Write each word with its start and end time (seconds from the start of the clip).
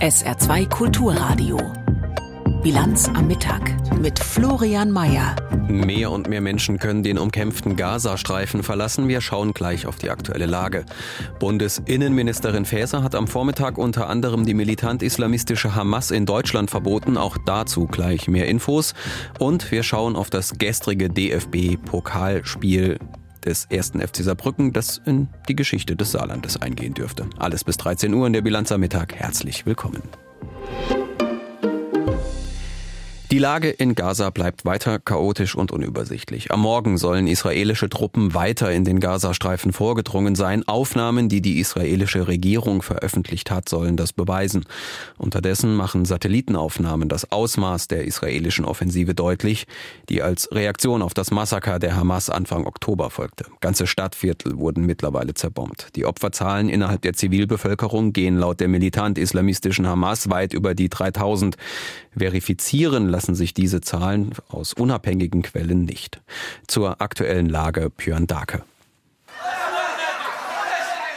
SR2 0.00 0.66
Kulturradio. 0.70 1.58
Bilanz 2.62 3.06
am 3.08 3.26
Mittag 3.26 3.60
mit 4.00 4.18
Florian 4.18 4.90
Mayer. 4.90 5.36
Mehr 5.68 6.10
und 6.10 6.26
mehr 6.26 6.40
Menschen 6.40 6.78
können 6.78 7.02
den 7.02 7.18
umkämpften 7.18 7.76
Gazastreifen 7.76 8.62
verlassen. 8.62 9.08
Wir 9.08 9.20
schauen 9.20 9.52
gleich 9.52 9.84
auf 9.84 9.96
die 9.96 10.08
aktuelle 10.08 10.46
Lage. 10.46 10.86
Bundesinnenministerin 11.38 12.64
Faeser 12.64 13.02
hat 13.02 13.14
am 13.14 13.28
Vormittag 13.28 13.76
unter 13.76 14.08
anderem 14.08 14.46
die 14.46 14.54
militant-islamistische 14.54 15.74
Hamas 15.74 16.10
in 16.10 16.24
Deutschland 16.24 16.70
verboten. 16.70 17.18
Auch 17.18 17.36
dazu 17.36 17.86
gleich 17.86 18.26
mehr 18.26 18.48
Infos. 18.48 18.94
Und 19.38 19.70
wir 19.70 19.82
schauen 19.82 20.16
auf 20.16 20.30
das 20.30 20.56
gestrige 20.56 21.10
DFB-Pokalspiel 21.10 22.98
des 23.44 23.66
ersten 23.66 24.00
FC 24.00 24.18
Saarbrücken, 24.18 24.72
das 24.72 25.00
in 25.04 25.28
die 25.48 25.56
Geschichte 25.56 25.96
des 25.96 26.12
Saarlandes 26.12 26.60
eingehen 26.60 26.94
dürfte. 26.94 27.26
Alles 27.38 27.64
bis 27.64 27.76
13 27.76 28.12
Uhr 28.14 28.26
in 28.26 28.32
der 28.32 28.42
Bilanz 28.42 28.72
am 28.72 28.80
Mittag. 28.80 29.14
Herzlich 29.14 29.66
willkommen. 29.66 30.02
Die 33.30 33.38
Lage 33.38 33.70
in 33.70 33.94
Gaza 33.94 34.30
bleibt 34.30 34.64
weiter 34.64 34.98
chaotisch 34.98 35.54
und 35.54 35.70
unübersichtlich. 35.70 36.50
Am 36.50 36.62
Morgen 36.62 36.98
sollen 36.98 37.28
israelische 37.28 37.88
Truppen 37.88 38.34
weiter 38.34 38.72
in 38.72 38.84
den 38.84 38.98
Gazastreifen 38.98 39.72
vorgedrungen 39.72 40.34
sein. 40.34 40.66
Aufnahmen, 40.66 41.28
die 41.28 41.40
die 41.40 41.60
israelische 41.60 42.26
Regierung 42.26 42.82
veröffentlicht 42.82 43.52
hat, 43.52 43.68
sollen 43.68 43.96
das 43.96 44.12
beweisen. 44.12 44.64
Unterdessen 45.16 45.76
machen 45.76 46.06
Satellitenaufnahmen 46.06 47.08
das 47.08 47.30
Ausmaß 47.30 47.86
der 47.86 48.04
israelischen 48.04 48.64
Offensive 48.64 49.14
deutlich, 49.14 49.68
die 50.08 50.22
als 50.22 50.48
Reaktion 50.50 51.00
auf 51.00 51.14
das 51.14 51.30
Massaker 51.30 51.78
der 51.78 51.94
Hamas 51.94 52.30
Anfang 52.30 52.66
Oktober 52.66 53.10
folgte. 53.10 53.44
Ganze 53.60 53.86
Stadtviertel 53.86 54.58
wurden 54.58 54.86
mittlerweile 54.86 55.34
zerbombt. 55.34 55.94
Die 55.94 56.04
Opferzahlen 56.04 56.68
innerhalb 56.68 57.02
der 57.02 57.12
Zivilbevölkerung 57.12 58.12
gehen 58.12 58.38
laut 58.38 58.58
der 58.58 58.66
militant-islamistischen 58.66 59.86
Hamas 59.86 60.30
weit 60.30 60.52
über 60.52 60.74
die 60.74 60.88
3000. 60.88 61.56
Verifizieren 62.16 63.08
lassen 63.08 63.34
sich 63.34 63.54
diese 63.54 63.80
Zahlen 63.80 64.32
aus 64.48 64.72
unabhängigen 64.72 65.42
Quellen 65.42 65.84
nicht. 65.84 66.20
Zur 66.66 67.00
aktuellen 67.00 67.48
Lage 67.48 67.90
Björn 67.90 68.26
Dake. 68.26 68.62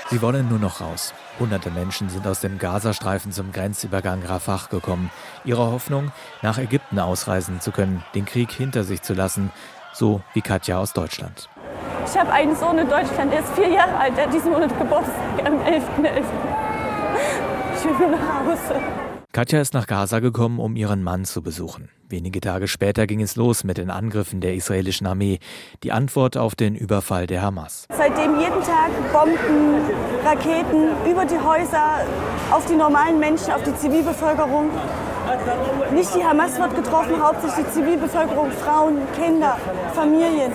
Sie 0.09 0.22
wollen 0.22 0.47
nur 0.47 0.59
noch 0.59 0.81
raus. 0.81 1.13
Hunderte 1.39 1.72
Menschen 1.72 2.09
sind 2.09 2.27
aus 2.27 2.39
dem 2.39 2.59
Gazastreifen 2.59 3.31
zum 3.31 3.52
Grenzübergang 3.52 4.22
Rafah 4.22 4.67
gekommen. 4.69 5.09
Ihre 5.44 5.72
Hoffnung, 5.72 6.11
nach 6.44 6.59
Ägypten 6.59 7.00
ausreisen 7.00 7.61
zu 7.61 7.72
können, 7.72 8.03
den 8.13 8.25
Krieg 8.25 8.52
hinter 8.52 8.83
sich 8.83 9.02
zu 9.02 9.16
lassen, 9.16 9.52
so 9.91 10.22
wie 10.35 10.41
Katja 10.41 10.78
aus 10.78 10.94
Deutschland. 10.94 11.50
Ich 12.05 12.16
habe 12.16 12.31
einen 12.31 12.55
Sohn 12.55 12.78
in 12.78 12.88
Deutschland, 12.88 13.31
der 13.31 13.39
ist 13.39 13.53
vier 13.53 13.69
Jahre 13.69 13.97
alt, 13.97 14.16
der 14.16 14.28
hat 14.28 14.33
diesen 14.33 14.52
Monat 14.52 14.78
Geburtstag 14.78 15.16
am 15.45 15.55
11.11. 15.61 15.81
.11. 16.03 16.23
Ich 17.75 17.85
will 17.85 18.07
nur 18.07 18.09
nach 18.11 18.45
Hause. 18.45 19.03
Katja 19.36 19.59
ist 19.59 19.73
nach 19.73 19.88
Gaza 19.88 20.20
gekommen, 20.20 20.59
um 20.59 20.76
ihren 20.76 21.02
Mann 21.02 21.26
zu 21.26 21.42
besuchen. 21.42 21.89
Wenige 22.08 22.39
Tage 22.39 22.67
später 22.67 23.08
ging 23.08 23.20
es 23.20 23.36
los 23.36 23.64
mit 23.64 23.80
den 23.80 23.90
Angriffen 23.90 24.42
der 24.42 24.53
israelischen 24.53 25.08
Armee. 25.08 25.40
Die 25.81 25.92
Antwort 25.92 26.38
auf 26.38 26.53
den 26.53 26.75
Überfall 26.75 27.25
der 27.25 27.42
Hamas. 27.42 27.88
Seitdem 27.90 28.40
jeden 28.40 28.62
Tag 28.62 28.92
Bomben, 29.12 29.81
Raketen 30.23 30.90
über 31.09 31.25
die 31.25 31.40
Häuser, 31.40 32.06
auf 32.52 32.67
die 32.67 32.75
normalen 32.75 33.17
Menschen, 33.17 33.52
auf 33.53 33.64
die 33.64 33.75
Zivilbevölkerung. 33.75 34.70
Nicht 35.95 36.14
die 36.14 36.23
Hamas 36.23 36.59
wird 36.59 36.75
getroffen, 36.75 37.20
hauptsächlich 37.20 37.66
die 37.66 37.72
Zivilbevölkerung, 37.72 38.52
Frauen, 38.52 39.00
Kinder, 39.16 39.58
Familien. 39.95 40.52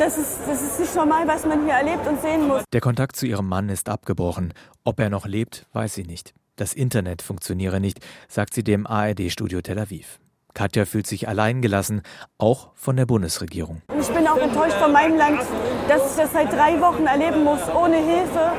Das 0.00 0.18
ist, 0.18 0.40
das 0.44 0.60
ist 0.60 0.80
nicht 0.80 0.96
normal, 0.96 1.28
was 1.28 1.46
man 1.46 1.62
hier 1.62 1.74
erlebt 1.74 2.04
und 2.04 2.20
sehen 2.20 2.48
muss. 2.48 2.64
Der 2.72 2.80
Kontakt 2.80 3.14
zu 3.14 3.26
ihrem 3.26 3.48
Mann 3.48 3.68
ist 3.68 3.88
abgebrochen. 3.88 4.54
Ob 4.82 4.98
er 4.98 5.08
noch 5.08 5.26
lebt, 5.26 5.66
weiß 5.72 5.94
sie 5.94 6.02
nicht. 6.02 6.34
Das 6.58 6.72
Internet 6.72 7.22
funktioniere 7.22 7.78
nicht, 7.78 8.00
sagt 8.26 8.52
sie 8.52 8.64
dem 8.64 8.84
ARD-Studio 8.84 9.60
Tel 9.60 9.78
Aviv. 9.78 10.18
Katja 10.54 10.86
fühlt 10.86 11.06
sich 11.06 11.28
alleingelassen, 11.28 12.02
auch 12.36 12.72
von 12.74 12.96
der 12.96 13.06
Bundesregierung. 13.06 13.82
Ich 14.00 14.08
bin 14.08 14.26
auch 14.26 14.38
enttäuscht 14.38 14.76
von 14.76 14.90
meinem 14.90 15.16
Land, 15.16 15.40
dass 15.88 16.10
ich 16.10 16.16
das 16.16 16.32
seit 16.32 16.52
drei 16.52 16.80
Wochen 16.80 17.06
erleben 17.06 17.44
muss, 17.44 17.60
ohne 17.72 17.98
Hilfe, 17.98 18.50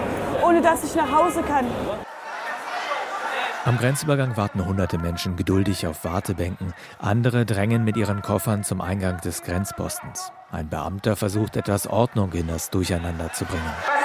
ohne 0.41 0.61
dass 0.61 0.85
ich 0.85 0.95
nach 0.95 1.11
Hause 1.11 1.41
kann. 1.41 1.65
Am 3.65 3.77
Grenzübergang 3.77 4.37
warten 4.37 4.65
hunderte 4.65 4.97
Menschen 4.97 5.35
geduldig 5.35 5.85
auf 5.85 6.05
Wartebänken. 6.05 6.73
Andere 6.99 7.45
drängen 7.45 7.83
mit 7.83 7.97
ihren 7.97 8.21
Koffern 8.21 8.63
zum 8.63 8.79
Eingang 8.79 9.19
des 9.19 9.43
Grenzpostens. 9.43 10.31
Ein 10.51 10.69
Beamter 10.69 11.17
versucht 11.17 11.57
etwas 11.57 11.85
Ordnung 11.85 12.31
in 12.31 12.47
das 12.47 12.69
Durcheinander 12.69 13.33
zu 13.33 13.43
bringen. 13.43 13.98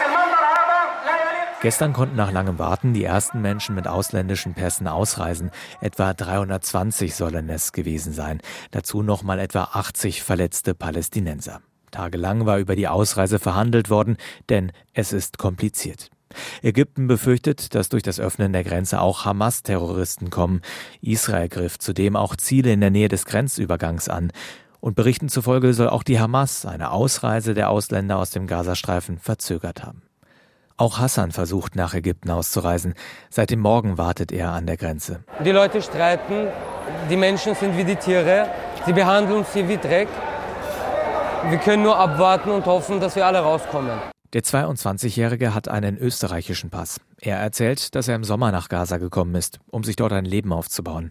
Gestern 1.65 1.95
konnten 1.95 2.17
nach 2.17 2.31
langem 2.31 2.59
Warten 2.59 2.93
die 2.93 3.05
ersten 3.05 3.41
Menschen 3.41 3.75
mit 3.75 3.89
ausländischen 3.89 4.53
Pässen 4.53 4.87
ausreisen. 4.87 5.51
Etwa 5.81 6.13
320 6.13 7.15
sollen 7.15 7.49
es 7.49 7.73
gewesen 7.73 8.13
sein. 8.13 8.43
Dazu 8.71 9.03
nochmal 9.03 9.39
etwa 9.39 9.71
80 9.73 10.23
verletzte 10.23 10.75
Palästinenser. 10.75 11.63
Tagelang 11.91 12.45
war 12.45 12.59
über 12.59 12.77
die 12.77 12.87
Ausreise 12.87 13.39
verhandelt 13.39 13.89
worden, 13.89 14.19
denn 14.51 14.73
es 14.93 15.15
ist 15.15 15.39
kompliziert. 15.39 16.11
Ägypten 16.61 17.07
befürchtet, 17.07 17.75
dass 17.75 17.89
durch 17.89 18.03
das 18.03 18.21
Öffnen 18.21 18.53
der 18.53 18.65
Grenze 18.65 19.01
auch 19.01 19.25
Hamas-Terroristen 19.25 20.29
kommen. 20.29 20.61
Israel 21.01 21.49
griff 21.49 21.79
zudem 21.79 22.15
auch 22.15 22.37
Ziele 22.37 22.75
in 22.75 22.83
der 22.83 22.91
Nähe 22.91 23.09
des 23.09 23.25
Grenzübergangs 23.25 24.11
an. 24.11 24.33
Und 24.81 24.97
Berichten 24.97 25.31
zufolge 25.31 25.73
soll 25.73 25.89
auch 25.89 26.03
die 26.03 26.21
Hamas 26.21 26.67
eine 26.67 26.91
Ausreise 26.91 27.55
der 27.55 27.71
Ausländer 27.71 28.19
aus 28.19 28.29
dem 28.29 28.47
Gazastreifen 28.47 29.19
verzögert 29.19 29.83
haben. 29.83 30.04
Auch 30.77 30.99
Hassan 30.99 31.31
versucht 31.31 31.77
nach 31.77 31.95
Ägypten 31.95 32.31
auszureisen. 32.31 32.95
Seit 33.31 33.51
dem 33.51 33.61
Morgen 33.61 33.97
wartet 33.97 34.33
er 34.33 34.51
an 34.51 34.67
der 34.67 34.77
Grenze. 34.77 35.23
Die 35.45 35.53
Leute 35.53 35.81
streiten, 35.81 36.49
die 37.09 37.17
Menschen 37.17 37.55
sind 37.55 37.77
wie 37.77 37.85
die 37.85 37.95
Tiere, 37.95 38.49
sie 38.85 38.93
behandeln 38.93 39.39
uns 39.39 39.53
hier 39.53 39.69
wie 39.69 39.77
Dreck. 39.77 40.09
Wir 41.49 41.59
können 41.59 41.85
nur 41.85 41.97
abwarten 41.97 42.51
und 42.51 42.67
hoffen, 42.67 43.01
dass 43.01 43.15
wir 43.15 43.25
alle 43.25 43.39
rauskommen. 43.39 44.01
Der 44.33 44.43
22-Jährige 44.43 45.55
hat 45.55 45.69
einen 45.69 45.97
österreichischen 45.97 46.71
Pass. 46.71 47.01
Er 47.21 47.37
erzählt, 47.37 47.95
dass 47.95 48.09
er 48.09 48.17
im 48.17 48.25
Sommer 48.25 48.51
nach 48.51 48.69
Gaza 48.69 48.97
gekommen 48.97 49.37
ist, 49.37 49.61
um 49.71 49.85
sich 49.85 49.95
dort 49.95 50.13
ein 50.13 50.25
Leben 50.25 50.53
aufzubauen. 50.53 51.11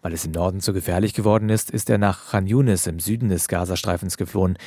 Weil 0.00 0.12
es 0.12 0.24
im 0.24 0.30
Norden 0.30 0.60
zu 0.60 0.72
gefährlich 0.72 1.12
geworden 1.12 1.48
ist, 1.48 1.72
ist 1.72 1.90
er 1.90 1.98
nach 1.98 2.30
Khan 2.30 2.46
Yunis 2.46 2.86
im 2.86 3.00
Süden 3.00 3.30
des 3.30 3.48
Gazastreifens 3.48 4.16
geflohen. 4.16 4.58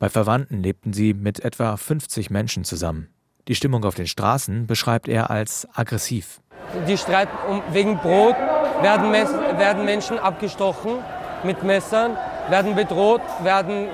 Bei 0.00 0.08
Verwandten 0.08 0.64
lebten 0.64 0.92
sie 0.92 1.14
mit 1.14 1.44
etwa 1.44 1.76
50 1.76 2.30
Menschen 2.30 2.64
zusammen. 2.64 3.13
Die 3.46 3.54
Stimmung 3.54 3.84
auf 3.84 3.94
den 3.94 4.06
Straßen 4.06 4.66
beschreibt 4.66 5.06
er 5.06 5.30
als 5.30 5.68
aggressiv. 5.74 6.40
Die 6.88 6.96
streiten 6.96 7.36
um, 7.48 7.62
wegen 7.72 7.98
Brot, 7.98 8.36
werden, 8.80 9.12
werden 9.12 9.84
Menschen 9.84 10.18
abgestochen 10.18 10.98
mit 11.44 11.62
Messern, 11.62 12.16
werden 12.48 12.74
bedroht, 12.74 13.20
werden 13.42 13.88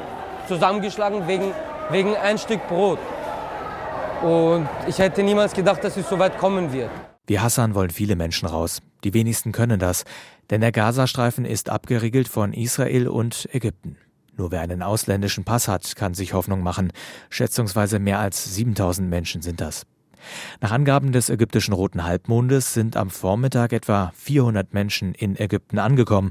zusammengeschlagen 0.46 1.26
wegen, 1.26 1.52
wegen 1.90 2.14
ein 2.16 2.38
Stück 2.38 2.66
Brot. 2.68 2.98
Und 4.22 4.68
ich 4.86 4.98
hätte 4.98 5.22
niemals 5.22 5.52
gedacht, 5.52 5.82
dass 5.82 5.96
es 5.96 6.08
so 6.08 6.18
weit 6.18 6.38
kommen 6.38 6.72
wird. 6.72 6.90
Wie 7.26 7.40
Hassan 7.40 7.74
wollen 7.74 7.90
viele 7.90 8.16
Menschen 8.16 8.48
raus. 8.48 8.80
Die 9.02 9.14
wenigsten 9.14 9.50
können 9.52 9.80
das, 9.80 10.04
denn 10.50 10.60
der 10.60 10.72
Gazastreifen 10.72 11.44
ist 11.44 11.70
abgeriegelt 11.70 12.28
von 12.28 12.52
Israel 12.52 13.08
und 13.08 13.48
Ägypten. 13.52 13.96
Nur 14.40 14.52
wer 14.52 14.62
einen 14.62 14.82
ausländischen 14.82 15.44
Pass 15.44 15.68
hat, 15.68 15.96
kann 15.96 16.14
sich 16.14 16.32
Hoffnung 16.32 16.62
machen. 16.62 16.94
Schätzungsweise 17.28 17.98
mehr 17.98 18.20
als 18.20 18.54
7000 18.54 19.06
Menschen 19.06 19.42
sind 19.42 19.60
das. 19.60 19.84
Nach 20.62 20.72
Angaben 20.72 21.12
des 21.12 21.28
ägyptischen 21.28 21.74
Roten 21.74 22.04
Halbmondes 22.04 22.72
sind 22.72 22.96
am 22.96 23.10
Vormittag 23.10 23.74
etwa 23.74 24.12
400 24.16 24.72
Menschen 24.72 25.12
in 25.12 25.36
Ägypten 25.36 25.78
angekommen. 25.78 26.30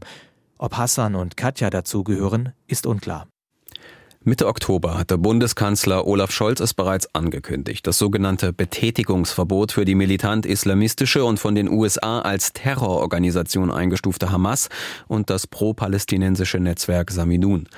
Ob 0.58 0.76
Hassan 0.76 1.14
und 1.14 1.38
Katja 1.38 1.70
dazugehören, 1.70 2.54
ist 2.66 2.88
unklar. 2.88 3.28
Mitte 4.26 4.48
Oktober 4.48 4.98
hatte 4.98 5.18
Bundeskanzler 5.18 6.06
Olaf 6.06 6.32
Scholz 6.32 6.60
es 6.60 6.74
bereits 6.74 7.16
angekündigt. 7.16 7.88
Das 7.88 7.98
sogenannte 7.98 8.52
Betätigungsverbot 8.52 9.72
für 9.72 9.86
die 9.86 9.96
militant-islamistische 9.96 11.24
und 11.24 11.40
von 11.40 11.56
den 11.56 11.70
USA 11.70 12.20
als 12.20 12.52
Terrororganisation 12.52 13.72
eingestufte 13.72 14.30
Hamas 14.30 14.68
und 15.08 15.30
das 15.30 15.48
pro-palästinensische 15.48 16.60
Netzwerk 16.60 17.12
Samidun. 17.12 17.70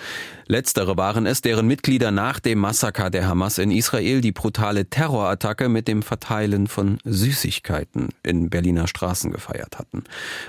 Letztere 0.51 0.97
waren 0.97 1.25
es, 1.27 1.39
deren 1.39 1.65
Mitglieder 1.65 2.11
nach 2.11 2.41
dem 2.41 2.59
Massaker 2.59 3.09
der 3.09 3.25
Hamas 3.25 3.57
in 3.57 3.71
Israel 3.71 4.19
die 4.19 4.33
brutale 4.33 4.85
Terrorattacke 4.85 5.69
mit 5.69 5.87
dem 5.87 6.01
Verteilen 6.01 6.67
von 6.67 6.97
Süßigkeiten 7.05 8.09
in 8.21 8.49
Berliner 8.49 8.89
Straßen 8.89 9.31
gefeiert 9.31 9.79
hatten. 9.79 10.03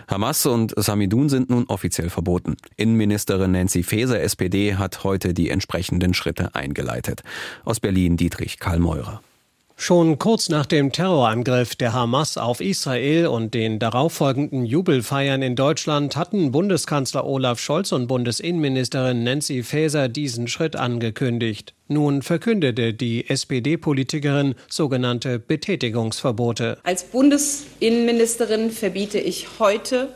Hamas 0.08 0.44
und 0.44 0.74
Samidun 0.76 1.28
sind 1.28 1.50
nun 1.50 1.66
offiziell 1.68 2.10
verboten. 2.10 2.56
Innenministerin 2.76 3.52
Nancy 3.52 3.84
Faeser, 3.84 4.20
SPD, 4.20 4.74
hat 4.74 5.04
heute 5.04 5.34
die 5.34 5.50
entsprechenden 5.50 6.14
Schritte 6.14 6.52
eingeleitet. 6.56 7.22
Aus 7.64 7.78
Berlin 7.78 8.16
Dietrich 8.16 8.58
Karl 8.58 8.80
Meurer. 8.80 9.22
Schon 9.84 10.20
kurz 10.20 10.48
nach 10.48 10.66
dem 10.66 10.92
Terrorangriff 10.92 11.74
der 11.74 11.92
Hamas 11.92 12.38
auf 12.38 12.60
Israel 12.60 13.26
und 13.26 13.52
den 13.52 13.80
darauffolgenden 13.80 14.64
Jubelfeiern 14.64 15.42
in 15.42 15.56
Deutschland 15.56 16.14
hatten 16.14 16.52
Bundeskanzler 16.52 17.26
Olaf 17.26 17.58
Scholz 17.58 17.90
und 17.90 18.06
Bundesinnenministerin 18.06 19.24
Nancy 19.24 19.64
Faeser 19.64 20.08
diesen 20.08 20.46
Schritt 20.46 20.76
angekündigt. 20.76 21.74
Nun 21.88 22.22
verkündete 22.22 22.94
die 22.94 23.28
SPD-Politikerin 23.28 24.54
sogenannte 24.68 25.40
Betätigungsverbote. 25.40 26.78
Als 26.84 27.02
Bundesinnenministerin 27.02 28.70
verbiete 28.70 29.18
ich 29.18 29.48
heute 29.58 30.10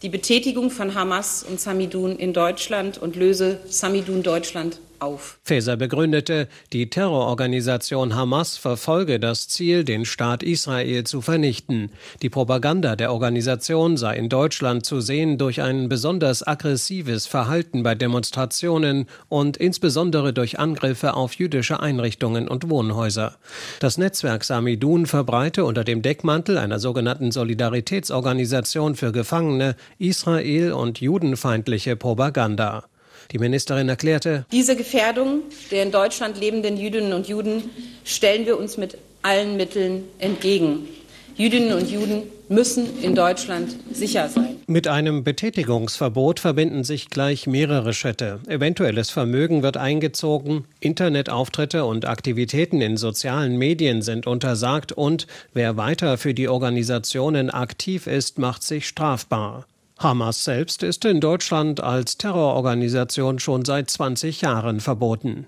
die 0.00 0.08
Betätigung 0.08 0.70
von 0.70 0.94
Hamas 0.94 1.42
und 1.46 1.60
Samidun 1.60 2.16
in 2.16 2.32
Deutschland 2.32 2.96
und 2.96 3.16
löse 3.16 3.60
Samidun 3.66 4.22
Deutschland 4.22 4.80
auf. 5.04 5.38
Faeser 5.44 5.76
begründete, 5.76 6.48
die 6.72 6.88
Terrororganisation 6.88 8.14
Hamas 8.14 8.56
verfolge 8.56 9.20
das 9.20 9.48
Ziel, 9.48 9.84
den 9.84 10.04
Staat 10.04 10.42
Israel 10.42 11.04
zu 11.04 11.20
vernichten. 11.20 11.90
Die 12.22 12.30
Propaganda 12.30 12.96
der 12.96 13.12
Organisation 13.12 13.96
sei 13.96 14.16
in 14.16 14.28
Deutschland 14.28 14.86
zu 14.86 15.00
sehen 15.00 15.36
durch 15.38 15.60
ein 15.60 15.88
besonders 15.88 16.46
aggressives 16.46 17.26
Verhalten 17.26 17.82
bei 17.82 17.94
Demonstrationen 17.94 19.06
und 19.28 19.56
insbesondere 19.58 20.32
durch 20.32 20.58
Angriffe 20.58 21.14
auf 21.14 21.34
jüdische 21.34 21.80
Einrichtungen 21.80 22.48
und 22.48 22.70
Wohnhäuser. 22.70 23.36
Das 23.80 23.98
Netzwerk 23.98 24.44
Samidun 24.44 25.06
verbreite 25.06 25.64
unter 25.64 25.84
dem 25.84 26.00
Deckmantel 26.00 26.56
einer 26.56 26.78
sogenannten 26.78 27.30
Solidaritätsorganisation 27.30 28.94
für 28.94 29.12
Gefangene 29.12 29.76
Israel 29.98 30.72
und 30.72 31.00
judenfeindliche 31.00 31.96
Propaganda. 31.96 32.84
Die 33.32 33.38
Ministerin 33.38 33.88
erklärte, 33.88 34.46
diese 34.52 34.76
Gefährdung 34.76 35.42
der 35.70 35.82
in 35.82 35.92
Deutschland 35.92 36.38
lebenden 36.38 36.76
Jüdinnen 36.76 37.12
und 37.12 37.28
Juden 37.28 37.70
stellen 38.04 38.46
wir 38.46 38.58
uns 38.58 38.76
mit 38.76 38.98
allen 39.22 39.56
Mitteln 39.56 40.04
entgegen. 40.18 40.88
Jüdinnen 41.36 41.72
und 41.72 41.90
Juden 41.90 42.22
müssen 42.48 43.02
in 43.02 43.14
Deutschland 43.14 43.74
sicher 43.92 44.28
sein. 44.28 44.56
Mit 44.66 44.86
einem 44.86 45.24
Betätigungsverbot 45.24 46.40
verbinden 46.40 46.84
sich 46.84 47.10
gleich 47.10 47.46
mehrere 47.46 47.92
Schritte. 47.92 48.40
Eventuelles 48.46 49.10
Vermögen 49.10 49.62
wird 49.62 49.76
eingezogen, 49.76 50.64
Internetauftritte 50.80 51.84
und 51.84 52.06
Aktivitäten 52.06 52.80
in 52.80 52.96
sozialen 52.96 53.58
Medien 53.58 54.02
sind 54.02 54.26
untersagt 54.26 54.92
und 54.92 55.26
wer 55.52 55.76
weiter 55.76 56.18
für 56.18 56.34
die 56.34 56.48
Organisationen 56.48 57.50
aktiv 57.50 58.06
ist, 58.06 58.38
macht 58.38 58.62
sich 58.62 58.86
strafbar. 58.86 59.66
Hamas 59.98 60.44
selbst 60.44 60.82
ist 60.82 61.04
in 61.04 61.20
Deutschland 61.20 61.80
als 61.80 62.18
Terrororganisation 62.18 63.38
schon 63.38 63.64
seit 63.64 63.90
20 63.90 64.40
Jahren 64.40 64.80
verboten. 64.80 65.46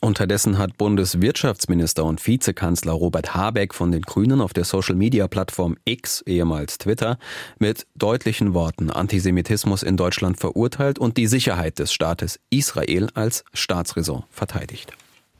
Unterdessen 0.00 0.58
hat 0.58 0.78
Bundeswirtschaftsminister 0.78 2.04
und 2.04 2.26
Vizekanzler 2.26 2.92
Robert 2.92 3.36
Habeck 3.36 3.72
von 3.72 3.92
den 3.92 4.02
Grünen 4.02 4.40
auf 4.40 4.52
der 4.52 4.64
Social-Media-Plattform 4.64 5.76
X, 5.84 6.22
ehemals 6.22 6.78
Twitter, 6.78 7.18
mit 7.60 7.86
deutlichen 7.94 8.52
Worten 8.52 8.90
Antisemitismus 8.90 9.84
in 9.84 9.96
Deutschland 9.96 10.40
verurteilt 10.40 10.98
und 10.98 11.18
die 11.18 11.28
Sicherheit 11.28 11.78
des 11.78 11.92
Staates 11.92 12.40
Israel 12.50 13.10
als 13.14 13.44
Staatsräson 13.54 14.24
verteidigt. 14.28 14.92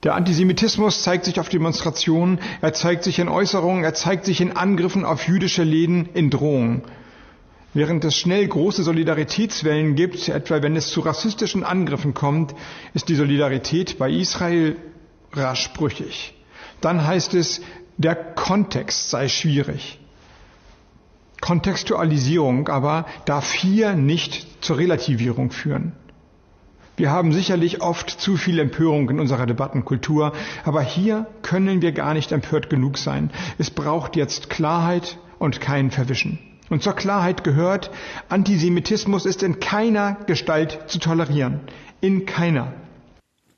Der 0.05 0.15
Antisemitismus 0.15 1.03
zeigt 1.03 1.25
sich 1.25 1.41
auf 1.41 1.49
Demonstrationen, 1.49 2.39
er 2.61 2.73
zeigt 2.73 3.03
sich 3.03 3.19
in 3.19 3.29
Äußerungen, 3.29 3.83
er 3.83 3.95
zeigt 3.95 4.25
sich 4.25 4.41
in 4.41 4.53
Angriffen 4.53 5.05
auf 5.05 5.27
jüdische 5.27 5.65
Läden, 5.65 6.09
in 6.15 6.31
Drohungen. 6.31 6.83
Während 7.75 8.05
es 8.05 8.17
schnell 8.17 8.47
große 8.47 8.83
Solidaritätswellen 8.83 9.95
gibt, 9.95 10.29
etwa 10.29 10.63
wenn 10.63 10.77
es 10.77 10.89
zu 10.89 11.01
rassistischen 11.01 11.65
Angriffen 11.65 12.13
kommt, 12.13 12.55
ist 12.93 13.09
die 13.09 13.15
Solidarität 13.15 13.99
bei 13.99 14.11
Israel 14.11 14.77
rasch 15.33 15.73
brüchig. 15.73 16.35
Dann 16.83 17.07
heißt 17.07 17.33
es, 17.35 17.63
der 17.97 18.15
Kontext 18.15 19.09
sei 19.09 19.29
schwierig. 19.29 19.99
Kontextualisierung 21.41 22.69
aber 22.69 23.07
darf 23.25 23.53
hier 23.53 23.95
nicht 23.95 24.63
zur 24.63 24.79
Relativierung 24.79 25.51
führen. 25.51 25.93
Wir 26.97 27.11
haben 27.11 27.33
sicherlich 27.33 27.81
oft 27.81 28.11
zu 28.11 28.37
viel 28.37 28.59
Empörung 28.59 29.09
in 29.09 29.19
unserer 29.19 29.47
Debattenkultur, 29.47 30.35
aber 30.65 30.83
hier 30.83 31.27
können 31.41 31.81
wir 31.81 31.93
gar 31.93 32.13
nicht 32.13 32.33
empört 32.33 32.69
genug 32.69 32.99
sein. 32.99 33.31
Es 33.57 33.71
braucht 33.71 34.15
jetzt 34.15 34.51
Klarheit 34.51 35.19
und 35.39 35.61
kein 35.61 35.91
Verwischen. 35.91 36.52
Und 36.73 36.83
zur 36.83 36.95
Klarheit 36.95 37.45
gehört, 37.45 37.91
Antisemitismus 38.31 39.27
ist 39.27 39.43
in 39.43 39.61
keiner 39.61 40.17
Gestalt 40.27 40.79
zu 40.87 40.99
tolerieren. 40.99 41.61
In 42.01 42.25
keiner. 42.25 42.73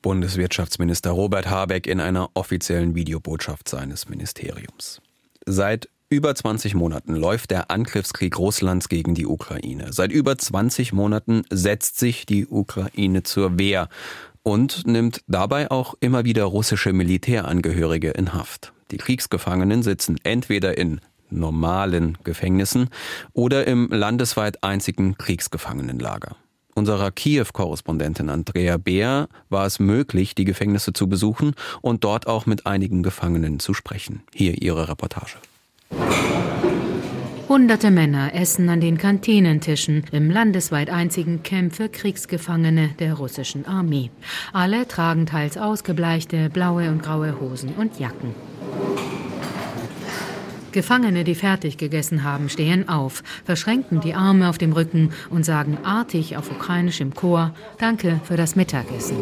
Bundeswirtschaftsminister 0.01 1.11
Robert 1.11 1.49
Habeck 1.49 1.87
in 1.87 2.01
einer 2.01 2.31
offiziellen 2.33 2.93
Videobotschaft 2.93 3.69
seines 3.69 4.09
Ministeriums. 4.09 5.01
Seit 5.45 5.87
über 6.09 6.35
20 6.35 6.75
Monaten 6.75 7.15
läuft 7.15 7.51
der 7.51 7.71
Angriffskrieg 7.71 8.37
Russlands 8.37 8.89
gegen 8.89 9.15
die 9.15 9.27
Ukraine. 9.27 9.93
Seit 9.93 10.11
über 10.11 10.37
20 10.37 10.91
Monaten 10.91 11.43
setzt 11.49 11.97
sich 11.97 12.25
die 12.25 12.45
Ukraine 12.45 13.23
zur 13.23 13.57
Wehr 13.57 13.87
und 14.43 14.85
nimmt 14.87 15.21
dabei 15.27 15.71
auch 15.71 15.95
immer 16.01 16.25
wieder 16.25 16.43
russische 16.43 16.91
Militärangehörige 16.91 18.09
in 18.09 18.33
Haft. 18.33 18.73
Die 18.91 18.97
Kriegsgefangenen 18.97 19.83
sitzen 19.83 20.17
entweder 20.25 20.77
in 20.77 20.99
normalen 21.29 22.17
Gefängnissen 22.23 22.89
oder 23.33 23.67
im 23.67 23.89
landesweit 23.89 24.63
einzigen 24.63 25.17
Kriegsgefangenenlager. 25.17 26.35
Unserer 26.77 27.09
Kiew-Korrespondentin 27.09 28.29
Andrea 28.29 28.77
Beer 28.77 29.29
war 29.49 29.65
es 29.65 29.79
möglich, 29.79 30.35
die 30.35 30.43
Gefängnisse 30.43 30.91
zu 30.91 31.07
besuchen 31.07 31.53
und 31.81 32.03
dort 32.03 32.27
auch 32.27 32.45
mit 32.45 32.65
einigen 32.65 33.01
Gefangenen 33.01 33.59
zu 33.59 33.73
sprechen. 33.73 34.23
Hier 34.33 34.61
ihre 34.61 34.89
Reportage. 34.89 35.37
Hunderte 37.47 37.91
Männer 37.91 38.33
essen 38.33 38.67
an 38.69 38.81
den 38.81 38.97
Kantinentischen 38.97 40.03
im 40.11 40.31
landesweit 40.31 40.89
einzigen 40.89 41.43
Camp 41.43 41.75
für 41.75 41.87
Kriegsgefangene 41.87 42.89
der 42.99 43.13
russischen 43.13 43.65
Armee. 43.65 44.09
Alle 44.51 44.87
tragen 44.87 45.27
teils 45.27 45.57
ausgebleichte 45.57 46.49
blaue 46.49 46.89
und 46.89 47.03
graue 47.03 47.39
Hosen 47.39 47.69
und 47.77 47.99
Jacken. 47.99 48.33
Gefangene, 50.75 51.23
die 51.23 51.35
fertig 51.35 51.77
gegessen 51.77 52.25
haben, 52.25 52.49
stehen 52.49 52.89
auf, 52.89 53.23
verschränken 53.45 54.01
die 54.01 54.13
Arme 54.13 54.49
auf 54.49 54.57
dem 54.57 54.73
Rücken 54.73 55.13
und 55.29 55.45
sagen 55.45 55.77
artig 55.85 56.35
auf 56.35 56.51
Ukrainisch 56.51 56.99
im 56.99 57.15
Chor 57.15 57.55
Danke 57.77 58.19
für 58.25 58.35
das 58.35 58.57
Mittagessen. 58.57 59.15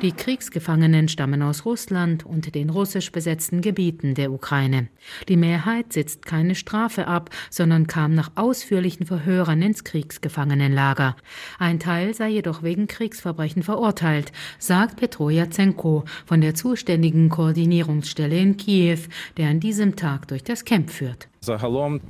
Die 0.00 0.12
Kriegsgefangenen 0.12 1.08
stammen 1.08 1.42
aus 1.42 1.64
Russland 1.64 2.24
und 2.24 2.54
den 2.54 2.70
russisch 2.70 3.10
besetzten 3.10 3.62
Gebieten 3.62 4.14
der 4.14 4.30
Ukraine. 4.30 4.86
Die 5.28 5.36
Mehrheit 5.36 5.92
sitzt 5.92 6.24
keine 6.24 6.54
Strafe 6.54 7.08
ab, 7.08 7.30
sondern 7.50 7.88
kam 7.88 8.14
nach 8.14 8.30
ausführlichen 8.36 9.06
Verhörern 9.06 9.60
ins 9.60 9.82
Kriegsgefangenenlager. 9.82 11.16
Ein 11.58 11.80
Teil 11.80 12.14
sei 12.14 12.28
jedoch 12.28 12.62
wegen 12.62 12.86
Kriegsverbrechen 12.86 13.64
verurteilt, 13.64 14.30
sagt 14.60 15.00
Petro 15.00 15.30
Jatsenko 15.30 16.04
von 16.26 16.40
der 16.42 16.54
zuständigen 16.54 17.28
Koordinierungsstelle 17.28 18.38
in 18.38 18.56
Kiew, 18.56 19.00
der 19.36 19.48
an 19.48 19.58
diesem 19.58 19.96
Tag 19.96 20.28
durch 20.28 20.44
das 20.44 20.64
Camp 20.64 20.90
führt. 20.90 21.28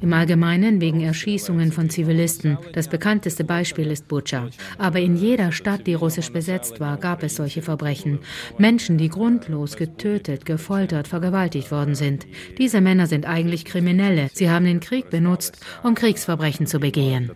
Im 0.01 0.13
Allgemeinen 0.13 0.81
wegen 0.81 1.01
Erschießungen 1.03 1.71
von 1.73 1.91
Zivilisten. 1.91 2.59
Das 2.73 2.89
bekannteste 2.89 3.45
Beispiel 3.45 3.91
ist 3.91 4.09
Bucha. 4.09 4.49
Aber 4.79 5.01
in 5.01 5.17
jeder 5.17 5.53
Stadt, 5.53 5.87
die 5.87 5.95
russisch 5.95 6.33
besetzt 6.33 6.81
war, 6.81 6.97
gab 6.97 7.23
es 7.23 7.37
solche 7.37 7.63
Verbrechen. 7.63 8.21
Menschen, 8.57 8.99
die 8.99 9.09
grundlos 9.09 9.77
getötet, 9.77 10.45
gefoltert, 10.45 11.09
vergewaltigt 11.09 11.71
worden 11.71 11.95
sind. 11.95 12.27
Diese 12.59 12.81
Männer 12.81 13.07
sind 13.07 13.27
eigentlich 13.27 13.65
Kriminelle. 13.65 14.29
Sie 14.33 14.51
haben 14.51 14.65
den 14.65 14.81
Krieg 14.81 15.11
benutzt, 15.11 15.59
um 15.83 15.95
Kriegsverbrechen 15.95 16.67
zu 16.67 16.81
begehen. 16.81 17.31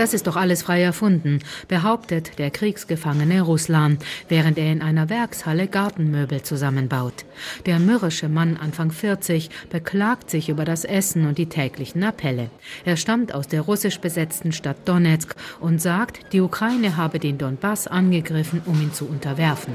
Das 0.00 0.14
ist 0.14 0.26
doch 0.26 0.36
alles 0.36 0.62
frei 0.62 0.80
erfunden, 0.80 1.40
behauptet 1.68 2.38
der 2.38 2.50
Kriegsgefangene 2.50 3.42
Ruslan, 3.42 3.98
während 4.30 4.56
er 4.56 4.72
in 4.72 4.80
einer 4.80 5.10
Werkshalle 5.10 5.68
Gartenmöbel 5.68 6.40
zusammenbaut. 6.40 7.26
Der 7.66 7.78
mürrische 7.78 8.30
Mann 8.30 8.56
Anfang 8.56 8.92
40 8.92 9.50
beklagt 9.68 10.30
sich 10.30 10.48
über 10.48 10.64
das 10.64 10.86
Essen 10.86 11.26
und 11.26 11.36
die 11.36 11.50
täglichen 11.50 12.02
Appelle. 12.02 12.48
Er 12.86 12.96
stammt 12.96 13.34
aus 13.34 13.46
der 13.46 13.60
russisch 13.60 14.00
besetzten 14.00 14.52
Stadt 14.52 14.88
Donetsk 14.88 15.34
und 15.60 15.82
sagt, 15.82 16.32
die 16.32 16.40
Ukraine 16.40 16.96
habe 16.96 17.18
den 17.18 17.36
Donbass 17.36 17.86
angegriffen, 17.86 18.62
um 18.64 18.80
ihn 18.80 18.94
zu 18.94 19.04
unterwerfen. 19.04 19.74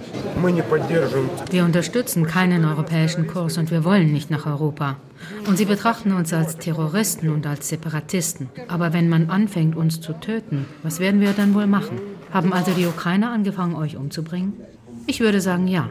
Wir 1.52 1.66
unterstützen 1.66 2.26
keinen 2.26 2.66
europäischen 2.66 3.28
Kurs 3.28 3.60
und 3.60 3.70
wir 3.70 3.84
wollen 3.84 4.12
nicht 4.12 4.32
nach 4.32 4.48
Europa. 4.48 4.98
Und 5.48 5.58
sie 5.58 5.66
betrachten 5.66 6.14
uns 6.14 6.34
als 6.34 6.58
Terroristen 6.58 7.30
und 7.30 7.46
als 7.46 7.70
Separatisten. 7.70 8.50
Aber 8.68 8.94
wenn 8.94 9.10
man 9.10 9.30
anfängt, 9.30 9.76
uns 9.76 10.02
zu 10.02 10.14
töten, 10.14 10.66
was 10.84 11.00
werden 11.00 11.22
wir 11.22 11.34
dann 11.34 11.54
wohl 11.54 11.68
machen? 11.68 12.00
Haben 12.32 12.54
also 12.54 12.72
die 12.72 12.86
Ukrainer 12.86 13.32
angefangen, 13.32 13.76
euch 13.76 13.98
umzubringen? 13.98 14.54
Ich 15.08 15.20
würde 15.20 15.42
sagen, 15.42 15.68
ja. 15.68 15.90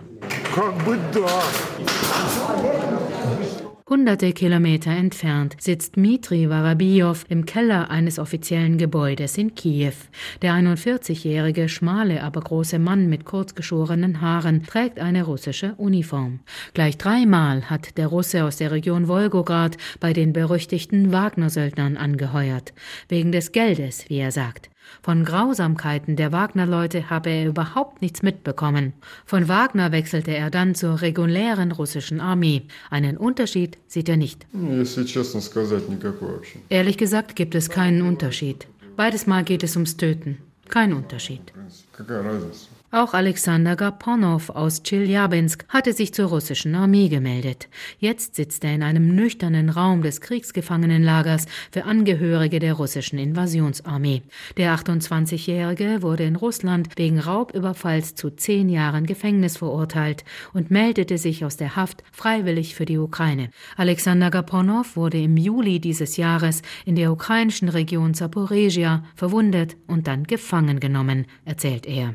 Hunderte 3.86 4.32
Kilometer 4.32 4.92
entfernt 4.92 5.56
sitzt 5.60 5.98
Mitri 5.98 6.48
Warabiow 6.48 7.22
im 7.28 7.44
Keller 7.44 7.90
eines 7.90 8.18
offiziellen 8.18 8.78
Gebäudes 8.78 9.36
in 9.36 9.54
Kiew. 9.54 9.92
Der 10.40 10.54
41-jährige, 10.54 11.68
schmale, 11.68 12.22
aber 12.22 12.40
große 12.40 12.78
Mann 12.78 13.10
mit 13.10 13.26
kurzgeschorenen 13.26 14.22
Haaren 14.22 14.62
trägt 14.64 15.00
eine 15.00 15.24
russische 15.24 15.74
Uniform. 15.74 16.40
Gleich 16.72 16.96
dreimal 16.96 17.68
hat 17.68 17.98
der 17.98 18.06
Russe 18.06 18.46
aus 18.46 18.56
der 18.56 18.70
Region 18.70 19.06
Wolgograd 19.06 19.76
bei 20.00 20.14
den 20.14 20.32
berüchtigten 20.32 21.12
Wagner-Söldnern 21.12 21.98
angeheuert. 21.98 22.72
Wegen 23.10 23.32
des 23.32 23.52
Geldes, 23.52 24.08
wie 24.08 24.16
er 24.16 24.32
sagt. 24.32 24.70
Von 25.02 25.24
Grausamkeiten 25.24 26.16
der 26.16 26.32
Wagner-Leute 26.32 27.10
habe 27.10 27.30
er 27.30 27.46
überhaupt 27.46 28.02
nichts 28.02 28.22
mitbekommen. 28.22 28.94
Von 29.26 29.48
Wagner 29.48 29.92
wechselte 29.92 30.30
er 30.32 30.50
dann 30.50 30.74
zur 30.74 31.02
regulären 31.02 31.72
russischen 31.72 32.20
Armee. 32.20 32.62
Einen 32.90 33.16
Unterschied 33.16 33.78
sieht 33.86 34.08
er 34.08 34.16
nicht. 34.16 34.46
Ehrlich 36.68 36.96
gesagt 36.98 37.36
gibt 37.36 37.54
es 37.54 37.70
keinen 37.70 38.02
Unterschied. 38.02 38.66
Beides 38.96 39.26
Mal 39.26 39.44
geht 39.44 39.62
es 39.62 39.76
ums 39.76 39.96
Töten. 39.96 40.38
Kein 40.68 40.92
Unterschied. 40.92 41.52
Auch 42.94 43.12
Alexander 43.12 43.74
Gaponow 43.74 44.50
aus 44.50 44.84
Tscheljabinsk 44.84 45.64
hatte 45.68 45.92
sich 45.92 46.14
zur 46.14 46.26
russischen 46.26 46.76
Armee 46.76 47.08
gemeldet. 47.08 47.66
Jetzt 47.98 48.36
sitzt 48.36 48.62
er 48.62 48.72
in 48.72 48.84
einem 48.84 49.16
nüchternen 49.16 49.68
Raum 49.68 50.02
des 50.02 50.20
Kriegsgefangenenlagers 50.20 51.46
für 51.72 51.86
Angehörige 51.86 52.60
der 52.60 52.74
russischen 52.74 53.18
Invasionsarmee. 53.18 54.22
Der 54.56 54.76
28-Jährige 54.76 56.02
wurde 56.02 56.22
in 56.22 56.36
Russland 56.36 56.88
wegen 56.94 57.18
Raubüberfalls 57.18 58.14
zu 58.14 58.30
zehn 58.30 58.68
Jahren 58.68 59.06
Gefängnis 59.06 59.56
verurteilt 59.56 60.22
und 60.52 60.70
meldete 60.70 61.18
sich 61.18 61.44
aus 61.44 61.56
der 61.56 61.74
Haft 61.74 62.04
freiwillig 62.12 62.76
für 62.76 62.84
die 62.84 62.98
Ukraine. 62.98 63.50
Alexander 63.76 64.30
Gaponow 64.30 64.94
wurde 64.94 65.20
im 65.20 65.36
Juli 65.36 65.80
dieses 65.80 66.16
Jahres 66.16 66.62
in 66.84 66.94
der 66.94 67.10
ukrainischen 67.10 67.70
Region 67.70 68.14
Zaporizhia 68.14 69.02
verwundet 69.16 69.76
und 69.88 70.06
dann 70.06 70.22
gefangen 70.22 70.78
genommen, 70.78 71.26
erzählt 71.44 71.86
er. 71.86 72.14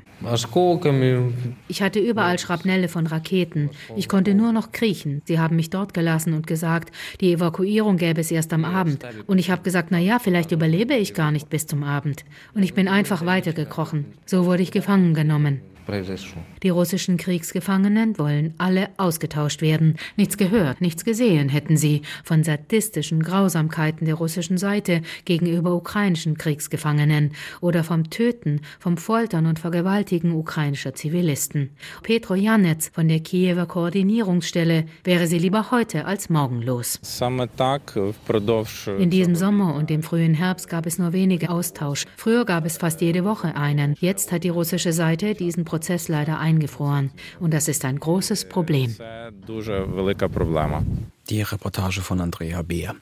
Ich 1.68 1.82
hatte 1.82 2.00
überall 2.00 2.40
Schrapnelle 2.40 2.88
von 2.88 3.08
Raketen. 3.08 3.70
Ich 3.96 4.08
konnte 4.08 4.34
nur 4.34 4.52
noch 4.52 4.72
kriechen. 4.72 5.22
Sie 5.26 5.40
haben 5.40 5.56
mich 5.56 5.70
dort 5.70 5.94
gelassen 5.94 6.34
und 6.34 6.48
gesagt, 6.48 6.94
die 7.22 7.34
Evakuierung 7.34 7.98
gäbe 7.98 8.22
es 8.22 8.32
erst 8.32 8.54
am 8.54 8.66
Abend. 8.66 9.06
Und 9.28 9.38
ich 9.38 9.52
habe 9.52 9.64
gesagt, 9.64 9.90
na 9.92 10.00
ja, 10.00 10.20
vielleicht 10.20 10.52
überlebe 10.52 10.96
ich 10.96 11.14
gar 11.14 11.32
nicht 11.32 11.50
bis 11.50 11.68
zum 11.68 11.84
Abend. 11.84 12.26
Und 12.54 12.64
ich 12.64 12.74
bin 12.74 12.88
einfach 12.88 13.26
weitergekrochen. 13.26 14.06
So 14.26 14.46
wurde 14.46 14.64
ich 14.64 14.72
gefangen 14.72 15.14
genommen. 15.14 15.62
Die 16.64 16.70
russischen 16.70 17.18
Kriegsgefangenen 17.18 18.20
wollen 18.20 18.54
alle 18.58 18.90
ausgetauscht 18.98 19.62
werden. 19.62 19.96
Nichts 20.18 20.38
gehört, 20.38 20.82
nichts 20.82 21.04
gesehen 21.04 21.50
hätten 21.50 21.78
sie 21.78 22.04
von 22.24 22.44
sadistischen 22.44 23.24
Grausamkeiten 23.24 24.06
der 24.06 24.16
russischen 24.16 24.58
Seite 24.58 25.02
gegenüber 25.26 25.74
ukrainischen 25.74 26.38
Kriegsgefangenen 26.38 27.32
oder 27.62 27.84
vom 27.84 28.10
Töten, 28.10 28.62
vom 28.80 28.98
Foltern 28.98 29.48
und 29.48 29.60
Vergewaltigen 29.60 30.34
ukrainischer 30.34 30.94
Zivilisten. 30.94 31.72
Petro 32.04 32.36
Janetz 32.36 32.92
von 32.94 33.08
der 33.08 33.22
Kiewer 33.22 33.66
Koordinierungsstelle 33.66 34.86
wäre 35.04 35.28
sie 35.28 35.40
lieber 35.40 35.72
heute 35.72 36.06
als 36.06 36.30
morgen 36.30 36.62
los. 36.62 37.00
In 38.98 39.10
diesem 39.10 39.36
Sommer 39.36 39.76
und 39.76 39.90
dem 39.90 40.04
frühen 40.04 40.34
Herbst 40.36 40.70
gab 40.70 40.86
es 40.86 41.00
nur 41.00 41.14
wenige 41.14 41.50
Austausch. 41.50 42.06
Früher 42.16 42.46
gab 42.46 42.66
es 42.66 42.78
fast 42.78 43.02
jede 43.02 43.26
Woche 43.26 43.56
einen. 43.56 43.96
Jetzt 44.00 44.32
hat 44.32 44.44
die 44.44 44.50
russische 44.50 44.94
Seite 44.94 45.34
diesen 45.34 45.66
Prozess 45.66 45.79
Prozess 45.80 46.10
leider 46.10 46.40
eingefroren. 46.40 47.10
Und 47.40 47.54
das 47.54 47.70
ist 47.70 47.86
ein 47.86 48.02
großes 48.02 48.50
Problem. 48.50 48.98
Die 51.30 51.42
Reportage 51.42 52.02
von 52.02 52.20
Andrea 52.20 52.62
Beer. 52.64 52.96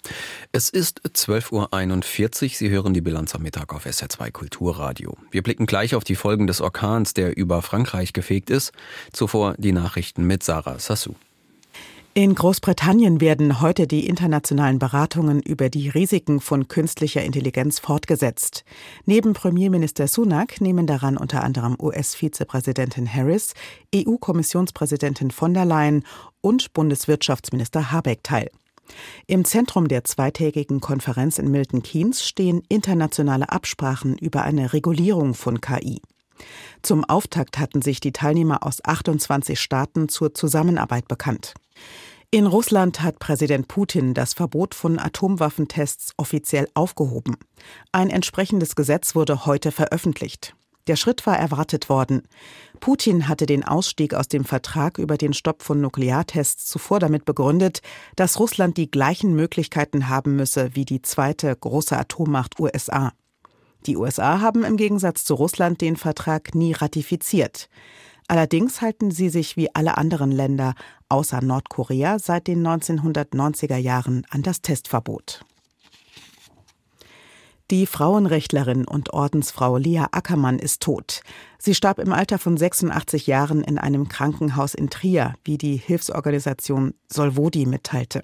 Es 0.52 0.70
ist 0.70 1.02
12.41 1.02 2.44
Uhr. 2.44 2.50
Sie 2.54 2.70
hören 2.70 2.94
die 2.94 3.02
Bilanz 3.02 3.34
am 3.34 3.42
Mittag 3.42 3.74
auf 3.74 3.88
SR2 3.88 4.30
Kulturradio. 4.30 5.18
Wir 5.32 5.42
blicken 5.42 5.66
gleich 5.66 5.96
auf 5.96 6.04
die 6.04 6.16
Folgen 6.16 6.46
des 6.46 6.62
Orkans, 6.62 7.16
der 7.16 7.36
über 7.36 7.64
Frankreich 7.64 8.14
gefegt 8.14 8.52
ist. 8.52 8.74
Zuvor 9.12 9.56
die 9.58 9.72
Nachrichten 9.72 10.28
mit 10.28 10.44
Sarah 10.44 10.78
Sassou. 10.78 11.16
In 12.18 12.34
Großbritannien 12.34 13.22
werden 13.22 13.62
heute 13.62 13.86
die 13.86 14.08
internationalen 14.08 14.80
Beratungen 14.80 15.40
über 15.40 15.70
die 15.70 15.88
Risiken 15.88 16.42
von 16.42 16.68
künstlicher 16.68 17.24
Intelligenz 17.24 17.78
fortgesetzt. 17.78 18.66
Neben 19.06 19.34
Premierminister 19.34 20.08
Sunak 20.08 20.60
nehmen 20.60 20.88
daran 20.88 21.16
unter 21.16 21.44
anderem 21.44 21.78
US-Vizepräsidentin 21.80 23.08
Harris, 23.08 23.54
EU-Kommissionspräsidentin 23.94 25.30
von 25.30 25.54
der 25.54 25.66
Leyen 25.66 26.06
und 26.42 26.74
Bundeswirtschaftsminister 26.74 27.92
Habeck 27.92 28.24
teil. 28.24 28.50
Im 29.28 29.46
Zentrum 29.46 29.88
der 29.88 30.04
zweitägigen 30.04 30.82
Konferenz 30.82 31.38
in 31.38 31.52
Milton 31.52 31.84
Keynes 31.84 32.28
stehen 32.28 32.64
internationale 32.68 33.52
Absprachen 33.52 34.18
über 34.18 34.42
eine 34.42 34.74
Regulierung 34.74 35.36
von 35.36 35.62
KI. 35.62 36.02
Zum 36.82 37.04
Auftakt 37.04 37.58
hatten 37.60 37.82
sich 37.82 38.00
die 38.00 38.12
Teilnehmer 38.12 38.66
aus 38.66 38.84
28 38.84 39.60
Staaten 39.60 40.10
zur 40.10 40.34
Zusammenarbeit 40.34 41.08
bekannt. 41.08 41.54
In 42.30 42.46
Russland 42.46 43.02
hat 43.02 43.20
Präsident 43.20 43.70
Putin 43.70 44.14
das 44.14 44.34
Verbot 44.34 44.76
von 44.76 45.00
Atomwaffentests 45.00 46.12
offiziell 46.18 46.68
aufgehoben. 46.74 47.38
Ein 47.94 48.10
entsprechendes 48.10 48.76
Gesetz 48.76 49.16
wurde 49.16 49.46
heute 49.46 49.72
veröffentlicht. 49.72 50.54
Der 50.88 50.96
Schritt 50.96 51.26
war 51.26 51.38
erwartet 51.38 51.90
worden. 51.90 52.24
Putin 52.80 53.28
hatte 53.28 53.46
den 53.46 53.64
Ausstieg 53.64 54.14
aus 54.14 54.28
dem 54.28 54.46
Vertrag 54.46 54.98
über 54.98 55.18
den 55.18 55.34
Stopp 55.34 55.64
von 55.64 55.82
Nukleartests 55.82 56.66
zuvor 56.66 57.00
damit 57.00 57.26
begründet, 57.26 57.82
dass 58.16 58.40
Russland 58.40 58.78
die 58.78 58.90
gleichen 58.90 59.36
Möglichkeiten 59.36 60.10
haben 60.10 60.36
müsse 60.36 60.76
wie 60.76 60.86
die 60.86 61.02
zweite 61.02 61.56
große 61.56 61.98
Atommacht 61.98 62.60
USA. 62.60 63.12
Die 63.88 63.96
USA 63.96 64.42
haben 64.42 64.66
im 64.66 64.76
Gegensatz 64.76 65.24
zu 65.24 65.34
Russland 65.34 65.80
den 65.80 65.96
Vertrag 65.96 66.54
nie 66.54 66.74
ratifiziert. 66.74 67.70
Allerdings 68.28 68.82
halten 68.82 69.12
sie 69.12 69.30
sich 69.30 69.56
wie 69.56 69.74
alle 69.74 69.98
anderen 69.98 70.32
Länder 70.32 70.76
außer 71.08 71.42
Nordkorea 71.42 72.20
seit 72.20 72.48
den 72.48 72.68
1990er 72.68 73.78
Jahren 73.78 74.28
an 74.30 74.44
das 74.44 74.62
Testverbot. 74.62 75.46
Die 77.72 77.86
Frauenrechtlerin 77.86 78.86
und 78.86 79.14
Ordensfrau 79.14 79.78
Lea 79.78 80.06
Ackermann 80.12 80.60
ist 80.60 80.82
tot. 80.82 81.22
Sie 81.58 81.74
starb 81.74 82.00
im 82.00 82.12
Alter 82.12 82.40
von 82.40 82.58
86 82.58 83.28
Jahren 83.28 83.62
in 83.62 83.78
einem 83.78 84.10
Krankenhaus 84.10 84.74
in 84.74 84.90
Trier, 84.90 85.34
wie 85.46 85.58
die 85.58 85.78
Hilfsorganisation 85.78 86.94
Solvodi 87.10 87.66
mitteilte. 87.66 88.22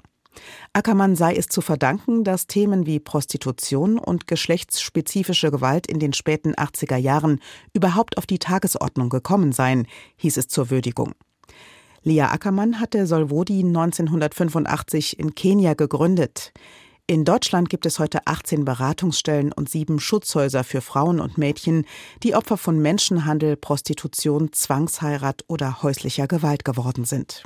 Ackermann 0.73 1.15
sei 1.15 1.35
es 1.35 1.47
zu 1.47 1.61
verdanken, 1.61 2.23
dass 2.23 2.47
Themen 2.47 2.85
wie 2.85 2.99
Prostitution 2.99 3.97
und 3.97 4.27
geschlechtsspezifische 4.27 5.51
Gewalt 5.51 5.87
in 5.87 5.99
den 5.99 6.13
späten 6.13 6.53
80er 6.53 6.97
Jahren 6.97 7.39
überhaupt 7.73 8.17
auf 8.17 8.25
die 8.25 8.39
Tagesordnung 8.39 9.09
gekommen 9.09 9.51
seien, 9.51 9.87
hieß 10.17 10.37
es 10.37 10.47
zur 10.47 10.69
Würdigung. 10.69 11.13
Lea 12.03 12.21
Ackermann 12.21 12.79
hatte 12.79 13.07
Solvodi 13.07 13.59
1985 13.63 15.19
in 15.19 15.35
Kenia 15.35 15.73
gegründet. 15.73 16.51
In 17.05 17.25
Deutschland 17.25 17.69
gibt 17.69 17.85
es 17.85 17.99
heute 17.99 18.27
18 18.27 18.63
Beratungsstellen 18.63 19.51
und 19.51 19.69
sieben 19.69 19.99
Schutzhäuser 19.99 20.63
für 20.63 20.81
Frauen 20.81 21.19
und 21.19 21.37
Mädchen, 21.37 21.85
die 22.23 22.33
Opfer 22.33 22.57
von 22.57 22.79
Menschenhandel, 22.79 23.57
Prostitution, 23.57 24.53
Zwangsheirat 24.53 25.43
oder 25.47 25.83
häuslicher 25.83 26.27
Gewalt 26.27 26.63
geworden 26.63 27.03
sind. 27.03 27.43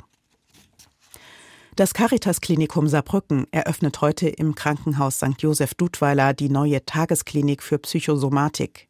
Das 1.78 1.94
Caritas-Klinikum 1.94 2.88
Saarbrücken 2.88 3.46
eröffnet 3.52 4.00
heute 4.00 4.28
im 4.28 4.56
Krankenhaus 4.56 5.18
St. 5.18 5.36
Josef 5.38 5.74
Dudweiler 5.74 6.34
die 6.34 6.48
neue 6.48 6.84
Tagesklinik 6.84 7.62
für 7.62 7.78
Psychosomatik. 7.78 8.88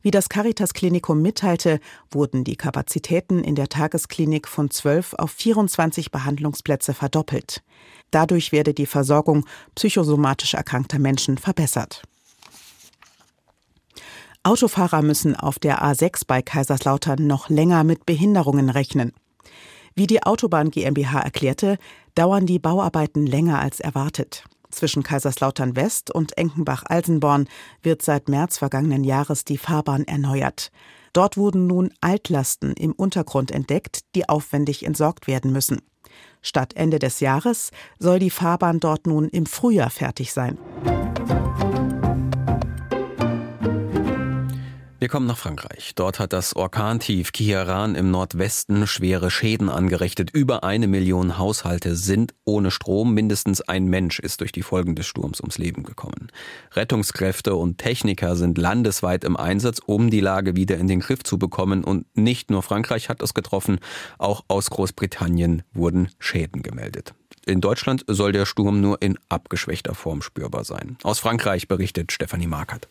Wie 0.00 0.10
das 0.10 0.30
Caritas-Klinikum 0.30 1.20
mitteilte, 1.20 1.80
wurden 2.10 2.42
die 2.42 2.56
Kapazitäten 2.56 3.44
in 3.44 3.56
der 3.56 3.68
Tagesklinik 3.68 4.48
von 4.48 4.70
12 4.70 5.12
auf 5.18 5.32
24 5.32 6.10
Behandlungsplätze 6.10 6.94
verdoppelt. 6.94 7.62
Dadurch 8.10 8.52
werde 8.52 8.72
die 8.72 8.86
Versorgung 8.86 9.44
psychosomatisch 9.74 10.54
erkrankter 10.54 10.98
Menschen 10.98 11.36
verbessert. 11.36 12.04
Autofahrer 14.44 15.02
müssen 15.02 15.36
auf 15.36 15.58
der 15.58 15.84
A6 15.84 16.22
bei 16.26 16.40
Kaiserslautern 16.40 17.26
noch 17.26 17.50
länger 17.50 17.84
mit 17.84 18.06
Behinderungen 18.06 18.70
rechnen. 18.70 19.12
Wie 19.94 20.06
die 20.06 20.22
Autobahn 20.22 20.70
GmbH 20.70 21.20
erklärte, 21.20 21.78
dauern 22.14 22.46
die 22.46 22.58
Bauarbeiten 22.58 23.26
länger 23.26 23.60
als 23.60 23.78
erwartet. 23.78 24.44
Zwischen 24.70 25.04
Kaiserslautern 25.04 25.76
West 25.76 26.10
und 26.10 26.36
Enkenbach-Alsenborn 26.36 27.48
wird 27.82 28.02
seit 28.02 28.28
März 28.28 28.58
vergangenen 28.58 29.04
Jahres 29.04 29.44
die 29.44 29.58
Fahrbahn 29.58 30.04
erneuert. 30.04 30.72
Dort 31.12 31.36
wurden 31.36 31.68
nun 31.68 31.94
Altlasten 32.00 32.72
im 32.72 32.92
Untergrund 32.92 33.52
entdeckt, 33.52 34.00
die 34.16 34.28
aufwendig 34.28 34.84
entsorgt 34.84 35.28
werden 35.28 35.52
müssen. 35.52 35.80
Statt 36.42 36.74
Ende 36.74 36.98
des 36.98 37.20
Jahres 37.20 37.70
soll 38.00 38.18
die 38.18 38.30
Fahrbahn 38.30 38.80
dort 38.80 39.06
nun 39.06 39.28
im 39.28 39.46
Frühjahr 39.46 39.90
fertig 39.90 40.32
sein. 40.32 40.58
Wir 45.04 45.10
kommen 45.10 45.26
nach 45.26 45.36
Frankreich. 45.36 45.92
Dort 45.96 46.18
hat 46.18 46.32
das 46.32 46.56
Orkantief 46.56 47.32
Kiaran 47.32 47.94
im 47.94 48.10
Nordwesten 48.10 48.86
schwere 48.86 49.30
Schäden 49.30 49.68
angerichtet. 49.68 50.30
Über 50.30 50.64
eine 50.64 50.86
Million 50.86 51.36
Haushalte 51.36 51.94
sind 51.94 52.32
ohne 52.46 52.70
Strom. 52.70 53.12
Mindestens 53.12 53.60
ein 53.60 53.84
Mensch 53.84 54.18
ist 54.18 54.40
durch 54.40 54.50
die 54.50 54.62
Folgen 54.62 54.94
des 54.94 55.04
Sturms 55.04 55.42
ums 55.42 55.58
Leben 55.58 55.82
gekommen. 55.82 56.32
Rettungskräfte 56.72 57.54
und 57.54 57.76
Techniker 57.76 58.34
sind 58.34 58.56
landesweit 58.56 59.24
im 59.24 59.36
Einsatz, 59.36 59.78
um 59.84 60.08
die 60.08 60.20
Lage 60.20 60.56
wieder 60.56 60.78
in 60.78 60.88
den 60.88 61.00
Griff 61.00 61.22
zu 61.22 61.38
bekommen. 61.38 61.84
Und 61.84 62.06
nicht 62.16 62.50
nur 62.50 62.62
Frankreich 62.62 63.10
hat 63.10 63.20
es 63.20 63.34
getroffen, 63.34 63.80
auch 64.16 64.42
aus 64.48 64.70
Großbritannien 64.70 65.64
wurden 65.74 66.08
Schäden 66.18 66.62
gemeldet. 66.62 67.12
In 67.44 67.60
Deutschland 67.60 68.06
soll 68.06 68.32
der 68.32 68.46
Sturm 68.46 68.80
nur 68.80 69.02
in 69.02 69.18
abgeschwächter 69.28 69.94
Form 69.94 70.22
spürbar 70.22 70.64
sein. 70.64 70.96
Aus 71.02 71.18
Frankreich 71.18 71.68
berichtet 71.68 72.10
Stefanie 72.10 72.46
Markert. 72.46 72.88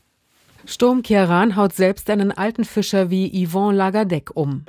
Sturm 0.65 1.03
Kiaran 1.03 1.58
haut 1.58 1.74
selbst 1.74 2.10
einen 2.10 2.32
alten 2.32 2.63
Fischer 2.63 3.10
wie 3.10 3.46
Yvon 3.46 3.75
Lagadec 3.75 4.32
um. 4.34 4.63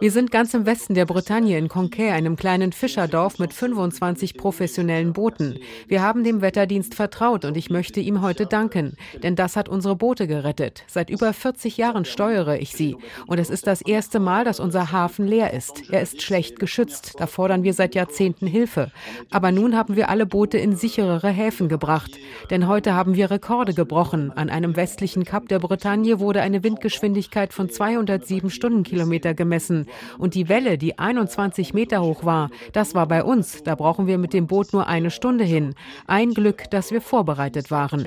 Wir 0.00 0.10
sind 0.10 0.30
ganz 0.30 0.52
im 0.52 0.66
Westen 0.66 0.94
der 0.94 1.06
Bretagne 1.06 1.56
in 1.56 1.68
Conquet, 1.68 2.10
einem 2.10 2.36
kleinen 2.36 2.72
Fischerdorf 2.72 3.38
mit 3.38 3.54
25 3.54 4.36
professionellen 4.36 5.14
Booten. 5.14 5.58
Wir 5.88 6.02
haben 6.02 6.24
dem 6.24 6.42
Wetterdienst 6.42 6.94
vertraut 6.94 7.46
und 7.46 7.56
ich 7.56 7.70
möchte 7.70 8.00
ihm 8.00 8.20
heute 8.20 8.44
danken, 8.44 8.98
denn 9.22 9.34
das 9.34 9.56
hat 9.56 9.70
unsere 9.70 9.96
Boote 9.96 10.26
gerettet. 10.26 10.84
Seit 10.88 11.08
über 11.08 11.32
40 11.32 11.78
Jahren 11.78 12.04
steuere 12.04 12.60
ich 12.60 12.72
sie 12.72 12.96
und 13.26 13.38
es 13.38 13.48
ist 13.48 13.66
das 13.66 13.80
erste 13.80 14.20
Mal, 14.20 14.44
dass 14.44 14.60
unser 14.60 14.92
Hafen 14.92 15.26
leer 15.26 15.54
ist. 15.54 15.90
Er 15.90 16.02
ist 16.02 16.20
schlecht 16.20 16.58
geschützt, 16.58 17.14
da 17.18 17.26
fordern 17.26 17.62
wir 17.62 17.72
seit 17.72 17.94
Jahrzehnten 17.94 18.46
Hilfe. 18.46 18.92
Aber 19.30 19.52
nun 19.52 19.74
haben 19.74 19.96
wir 19.96 20.10
alle 20.10 20.26
Boote 20.26 20.58
in 20.58 20.76
sicherere 20.76 21.28
Häfen 21.28 21.70
gebracht. 21.70 22.18
Denn 22.50 22.68
heute 22.68 22.94
haben 22.94 23.14
wir 23.14 23.30
Rekorde 23.30 23.74
gebrochen. 23.74 24.32
An 24.34 24.50
einem 24.50 24.76
westlichen 24.76 25.24
Kap 25.24 25.48
der 25.48 25.58
Bretagne 25.58 26.20
wurde 26.20 26.42
eine 26.42 26.62
Windgeschwindigkeit 26.62 27.52
von 27.52 27.70
207 27.70 28.50
Stundenkilometer 28.50 29.34
gemessen. 29.34 29.86
Und 30.18 30.34
die 30.34 30.48
Welle, 30.48 30.78
die 30.78 30.98
21 30.98 31.74
Meter 31.74 32.02
hoch 32.02 32.24
war, 32.24 32.50
das 32.72 32.94
war 32.94 33.06
bei 33.06 33.22
uns. 33.24 33.62
Da 33.62 33.74
brauchen 33.74 34.06
wir 34.06 34.18
mit 34.18 34.32
dem 34.32 34.46
Boot 34.46 34.72
nur 34.72 34.86
eine 34.86 35.10
Stunde 35.10 35.44
hin. 35.44 35.74
Ein 36.06 36.32
Glück, 36.32 36.70
dass 36.70 36.90
wir 36.90 37.00
vorbereitet 37.00 37.70
waren. 37.70 38.06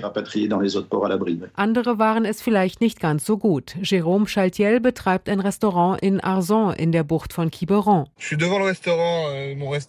Andere 1.55 1.99
waren 1.99 2.25
es 2.25 2.41
vielleicht 2.41 2.81
nicht 2.81 2.99
ganz 2.99 3.25
so 3.25 3.37
gut. 3.37 3.75
Jérôme 3.81 4.27
Chaltiel 4.27 4.79
betreibt 4.79 5.29
ein 5.29 5.39
Restaurant 5.39 6.01
in 6.01 6.19
Arzon 6.19 6.73
in 6.73 6.91
der 6.91 7.03
Bucht 7.03 7.33
von 7.33 7.51
Quiberon. 7.51 8.05
Euh, 8.31 8.35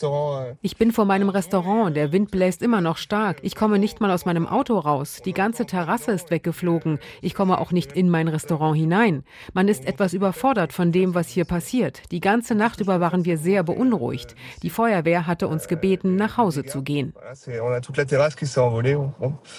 euh. 0.03 0.55
Ich 0.63 0.77
bin 0.77 0.93
vor 0.93 1.05
meinem 1.05 1.29
Restaurant. 1.29 1.97
Der 1.97 2.13
Wind 2.13 2.31
bläst 2.31 2.63
immer 2.63 2.81
noch 2.81 2.97
stark. 2.97 3.39
Ich 3.43 3.55
komme 3.55 3.79
nicht 3.79 4.01
mal 4.01 4.11
aus 4.11 4.20
aus 4.21 4.27
meinem 4.27 4.47
Auto 4.47 4.79
raus. 4.79 5.23
Die 5.25 5.33
ganze 5.33 5.65
Terrasse 5.65 6.12
ist 6.12 6.31
weggeflogen. 6.31 6.99
Ich 7.23 7.35
komme 7.35 7.59
auch 7.59 7.73
nicht 7.73 7.93
in 7.93 8.11
mein 8.11 8.29
Restaurant 8.29 8.77
hinein. 8.77 9.25
Man 9.55 9.67
ist 9.67 9.87
etwas 9.87 10.12
überfordert 10.12 10.75
von 10.75 10.93
dem, 10.93 11.15
was 11.15 11.29
hier 11.29 11.47
passiert. 11.47 12.03
Die 12.11 12.21
ganze 12.21 12.55
Nacht 12.55 12.81
über 12.81 13.00
waren 13.00 13.25
wir 13.25 13.39
sehr 13.39 13.62
beunruhigt. 13.62 14.35
Die 14.62 14.69
Feuerwehr 14.69 15.27
hatte 15.27 15.49
uns 15.49 15.69
gebeten, 15.69 16.17
nach 16.17 16.37
Hause 16.37 16.65
zu 16.65 16.83
gehen. 16.83 17.15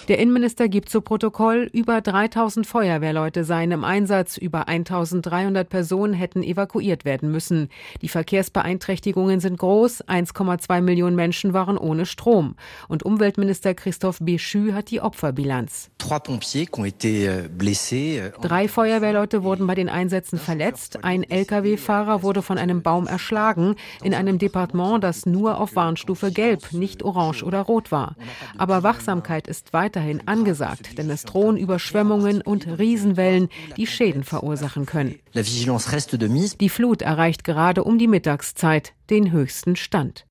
Der 0.06 0.18
Innenminister 0.20 0.68
gibt 0.68 0.88
zu 0.88 1.00
Protokoll, 1.00 1.68
über 1.72 2.00
3000 2.00 2.64
Feuerwehrleute 2.64 3.42
seien 3.42 3.72
im 3.72 3.82
Einsatz, 3.82 4.36
über 4.36 4.68
1300 4.68 5.68
Personen 5.68 6.14
hätten 6.14 6.44
evakuiert 6.44 7.04
werden 7.04 7.32
müssen. 7.32 7.68
Die 8.00 8.08
Verkehrsbeeinträchtigungen 8.08 9.40
sind 9.40 9.58
groß, 9.58 10.04
1,2 10.04 10.80
Millionen 10.82 11.16
Menschen 11.16 11.52
waren 11.52 11.76
ohne 11.76 12.06
Strom. 12.06 12.54
Und 12.86 13.02
Umweltminister 13.02 13.74
Christoph 13.74 14.20
Bisch 14.20 14.51
Schü 14.52 14.74
hat 14.74 14.90
die 14.90 15.00
Opferbilanz. 15.00 15.88
Euh, 16.02 16.28
euh, 17.04 18.30
Drei 18.42 18.68
Feuerwehrleute 18.68 19.44
wurden 19.44 19.66
bei 19.66 19.74
den 19.74 19.88
Einsätzen 19.88 20.38
verletzt. 20.38 21.02
Ein 21.02 21.22
Lkw-Fahrer 21.22 22.22
wurde 22.22 22.42
von 22.42 22.58
einem 22.58 22.82
Baum 22.82 23.06
erschlagen 23.06 23.76
in 24.04 24.12
einem 24.12 24.36
Departement, 24.38 25.02
das 25.02 25.24
nur 25.24 25.58
auf 25.58 25.74
Warnstufe 25.74 26.30
Gelb, 26.30 26.70
nicht 26.74 27.02
Orange 27.02 27.44
oder 27.44 27.62
Rot 27.62 27.90
war. 27.90 28.14
Aber 28.58 28.82
Wachsamkeit 28.82 29.48
ist 29.48 29.72
weiterhin 29.72 30.28
angesagt, 30.28 30.98
denn 30.98 31.08
es 31.08 31.22
drohen 31.22 31.56
Überschwemmungen 31.56 32.42
und 32.42 32.66
Riesenwellen, 32.78 33.48
die 33.78 33.86
Schäden 33.86 34.22
verursachen 34.22 34.84
können. 34.84 35.14
Die 35.34 36.68
Flut 36.68 37.00
erreicht 37.00 37.44
gerade 37.44 37.84
um 37.84 37.98
die 37.98 38.08
Mittagszeit 38.08 38.92
den 39.08 39.32
höchsten 39.32 39.76
Stand. 39.76 40.26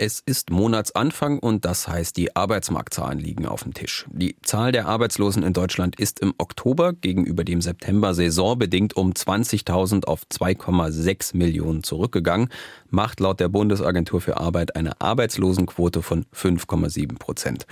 Es 0.00 0.22
ist 0.24 0.50
Monatsanfang 0.50 1.40
und 1.40 1.64
das 1.64 1.88
heißt, 1.88 2.16
die 2.16 2.36
Arbeitsmarktzahlen 2.36 3.18
liegen 3.18 3.46
auf 3.46 3.64
dem 3.64 3.74
Tisch. 3.74 4.06
Die 4.12 4.36
Zahl 4.42 4.70
der 4.70 4.86
Arbeitslosen 4.86 5.42
in 5.42 5.54
Deutschland 5.54 5.98
ist 5.98 6.20
im 6.20 6.34
Oktober 6.38 6.92
gegenüber 6.92 7.42
dem 7.42 7.60
September 7.60 8.14
saisonbedingt 8.14 8.96
um 8.96 9.10
20.000 9.10 10.04
auf 10.04 10.22
2,6 10.32 11.36
Millionen 11.36 11.82
zurückgegangen, 11.82 12.48
macht 12.90 13.18
laut 13.18 13.40
der 13.40 13.48
Bundesagentur 13.48 14.20
für 14.20 14.36
Arbeit 14.36 14.76
eine 14.76 15.00
Arbeitslosenquote 15.00 16.00
von 16.00 16.26
5,7 16.32 17.18
Prozent. 17.18 17.66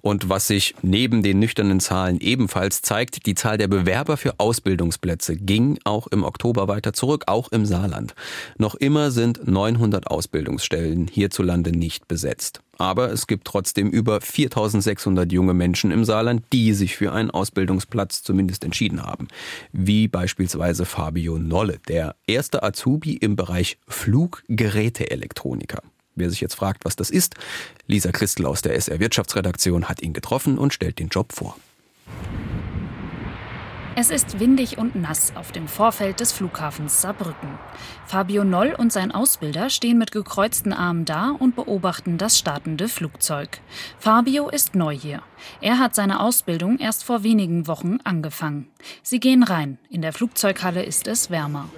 Und 0.00 0.28
was 0.28 0.48
sich 0.48 0.74
neben 0.82 1.22
den 1.22 1.38
nüchternen 1.38 1.78
Zahlen 1.78 2.18
ebenfalls 2.20 2.82
zeigt, 2.82 3.24
die 3.24 3.36
Zahl 3.36 3.56
der 3.56 3.68
Bewerber 3.68 4.16
für 4.16 4.40
Ausbildungsplätze 4.40 5.36
ging 5.36 5.78
auch 5.84 6.08
im 6.08 6.24
Oktober 6.24 6.66
weiter 6.66 6.92
zurück, 6.92 7.22
auch 7.28 7.52
im 7.52 7.64
Saarland. 7.64 8.16
Noch 8.56 8.74
immer 8.74 9.12
sind 9.12 9.46
900 9.46 10.08
Ausbildungsstellen 10.08 11.06
hierzulande 11.06 11.67
Saarlande 11.68 11.78
nicht 11.78 12.08
besetzt. 12.08 12.60
Aber 12.78 13.10
es 13.12 13.26
gibt 13.26 13.46
trotzdem 13.46 13.90
über 13.90 14.20
4600 14.20 15.32
junge 15.32 15.54
Menschen 15.54 15.90
im 15.90 16.04
Saarland, 16.04 16.44
die 16.52 16.72
sich 16.72 16.96
für 16.96 17.12
einen 17.12 17.30
Ausbildungsplatz 17.30 18.22
zumindest 18.22 18.64
entschieden 18.64 19.02
haben. 19.02 19.28
Wie 19.72 20.08
beispielsweise 20.08 20.84
Fabio 20.84 21.38
Nolle, 21.38 21.78
der 21.88 22.14
erste 22.26 22.62
Azubi 22.62 23.14
im 23.14 23.36
Bereich 23.36 23.78
Fluggeräteelektroniker. 23.88 25.82
Wer 26.14 26.30
sich 26.30 26.40
jetzt 26.40 26.54
fragt, 26.54 26.84
was 26.84 26.96
das 26.96 27.10
ist, 27.10 27.34
Lisa 27.86 28.12
Christel 28.12 28.46
aus 28.46 28.62
der 28.62 28.74
SR 28.74 28.98
Wirtschaftsredaktion 29.00 29.88
hat 29.88 30.02
ihn 30.02 30.12
getroffen 30.12 30.58
und 30.58 30.74
stellt 30.74 30.98
den 30.98 31.08
Job 31.08 31.32
vor. 31.32 31.56
Es 34.00 34.10
ist 34.10 34.38
windig 34.38 34.78
und 34.78 34.94
nass 34.94 35.32
auf 35.34 35.50
dem 35.50 35.66
Vorfeld 35.66 36.20
des 36.20 36.30
Flughafens 36.30 37.02
Saarbrücken. 37.02 37.58
Fabio 38.06 38.44
Noll 38.44 38.72
und 38.78 38.92
sein 38.92 39.10
Ausbilder 39.10 39.70
stehen 39.70 39.98
mit 39.98 40.12
gekreuzten 40.12 40.72
Armen 40.72 41.04
da 41.04 41.30
und 41.36 41.56
beobachten 41.56 42.16
das 42.16 42.38
startende 42.38 42.86
Flugzeug. 42.86 43.58
Fabio 43.98 44.50
ist 44.50 44.76
neu 44.76 44.96
hier. 44.96 45.20
Er 45.60 45.80
hat 45.80 45.96
seine 45.96 46.20
Ausbildung 46.20 46.78
erst 46.78 47.02
vor 47.02 47.24
wenigen 47.24 47.66
Wochen 47.66 47.98
angefangen. 48.04 48.68
Sie 49.02 49.18
gehen 49.18 49.42
rein. 49.42 49.78
In 49.90 50.02
der 50.02 50.12
Flugzeughalle 50.12 50.84
ist 50.84 51.08
es 51.08 51.28
wärmer. 51.28 51.68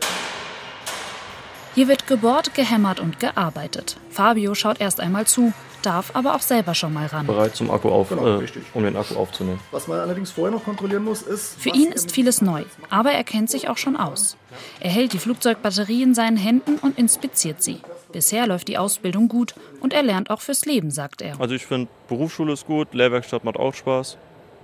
Hier 1.74 1.88
wird 1.88 2.06
gebohrt, 2.06 2.52
gehämmert 2.52 3.00
und 3.00 3.18
gearbeitet. 3.18 3.96
Fabio 4.10 4.54
schaut 4.54 4.78
erst 4.78 5.00
einmal 5.00 5.26
zu, 5.26 5.54
darf 5.82 6.14
aber 6.14 6.34
auch 6.34 6.40
selber 6.40 6.74
schon 6.74 6.92
mal 6.92 7.06
ran. 7.06 7.26
Bereit 7.26 7.56
zum 7.56 7.70
Akku 7.70 7.88
auf, 7.88 8.08
genau, 8.08 8.40
äh, 8.40 8.46
um 8.74 8.82
den 8.82 8.96
Akku 8.96 9.14
aufzunehmen. 9.16 9.60
Was 9.70 9.88
man 9.88 9.98
allerdings 9.98 10.30
vorher 10.30 10.54
noch 10.56 10.64
kontrollieren 10.64 11.04
muss, 11.04 11.22
ist. 11.22 11.60
Für 11.60 11.70
ihn 11.70 11.92
ist 11.92 12.12
vieles 12.12 12.42
neu, 12.42 12.64
aber 12.88 13.12
er 13.12 13.24
kennt 13.24 13.50
sich 13.50 13.68
auch 13.68 13.76
schon 13.76 13.96
aus. 13.96 14.36
Er 14.80 14.90
hält 14.90 15.12
die 15.12 15.18
Flugzeugbatterie 15.18 16.02
in 16.02 16.14
seinen 16.14 16.36
Händen 16.36 16.76
und 16.76 16.98
inspiziert 16.98 17.62
sie. 17.62 17.80
Bisher 18.12 18.46
läuft 18.46 18.68
die 18.68 18.78
Ausbildung 18.78 19.28
gut 19.28 19.54
und 19.80 19.92
er 19.92 20.02
lernt 20.02 20.30
auch 20.30 20.40
fürs 20.40 20.64
Leben, 20.64 20.90
sagt 20.90 21.22
er. 21.22 21.40
Also 21.40 21.54
ich 21.54 21.66
finde, 21.66 21.88
Berufsschule 22.08 22.52
ist 22.52 22.66
gut, 22.66 22.92
Lehrwerkstatt 22.92 23.44
macht 23.44 23.56
auch 23.56 23.74
Spaß. 23.74 24.16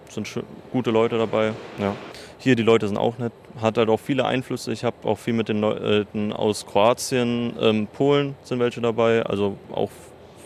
Es 0.09 0.15
sind 0.15 0.29
gute 0.73 0.91
Leute 0.91 1.19
dabei. 1.19 1.53
Ja. 1.79 1.95
Hier 2.39 2.55
die 2.55 2.63
Leute 2.63 2.87
sind 2.87 2.97
auch 2.97 3.19
nett, 3.19 3.33
hat 3.61 3.79
halt 3.79 3.89
auch 3.89 3.99
viele 3.99 4.25
Einflüsse. 4.25 4.73
Ich 4.73 4.85
habe 4.85 4.97
auch 5.05 5.19
viel 5.19 5.33
mit 5.33 5.49
den 5.49 5.61
Leuten 5.61 6.33
aus 6.33 6.67
Kroatien, 6.67 7.55
ähm, 7.61 7.87
Polen 7.87 8.37
sind 8.43 8.61
welche 8.61 8.81
dabei, 8.81 9.25
also 9.25 9.57
auch 9.73 9.91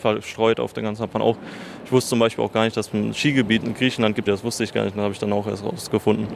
verstreut 0.00 0.60
auf 0.60 0.72
der 0.72 0.82
ganzen 0.82 1.02
Japan 1.02 1.22
auch. 1.22 1.36
Ich 1.84 1.92
wusste 1.92 2.10
zum 2.10 2.18
Beispiel 2.20 2.44
auch 2.44 2.52
gar 2.52 2.64
nicht, 2.64 2.76
dass 2.76 2.88
es 2.88 2.94
ein 2.94 3.14
Skigebiet 3.14 3.64
in 3.64 3.74
Griechenland 3.74 4.14
gibt. 4.14 4.28
Das 4.28 4.44
wusste 4.44 4.64
ich 4.64 4.72
gar 4.72 4.84
nicht. 4.84 4.96
Das 4.96 5.02
habe 5.02 5.12
ich 5.12 5.18
dann 5.18 5.32
auch 5.32 5.46
erst 5.46 5.64
rausgefunden. 5.64 6.28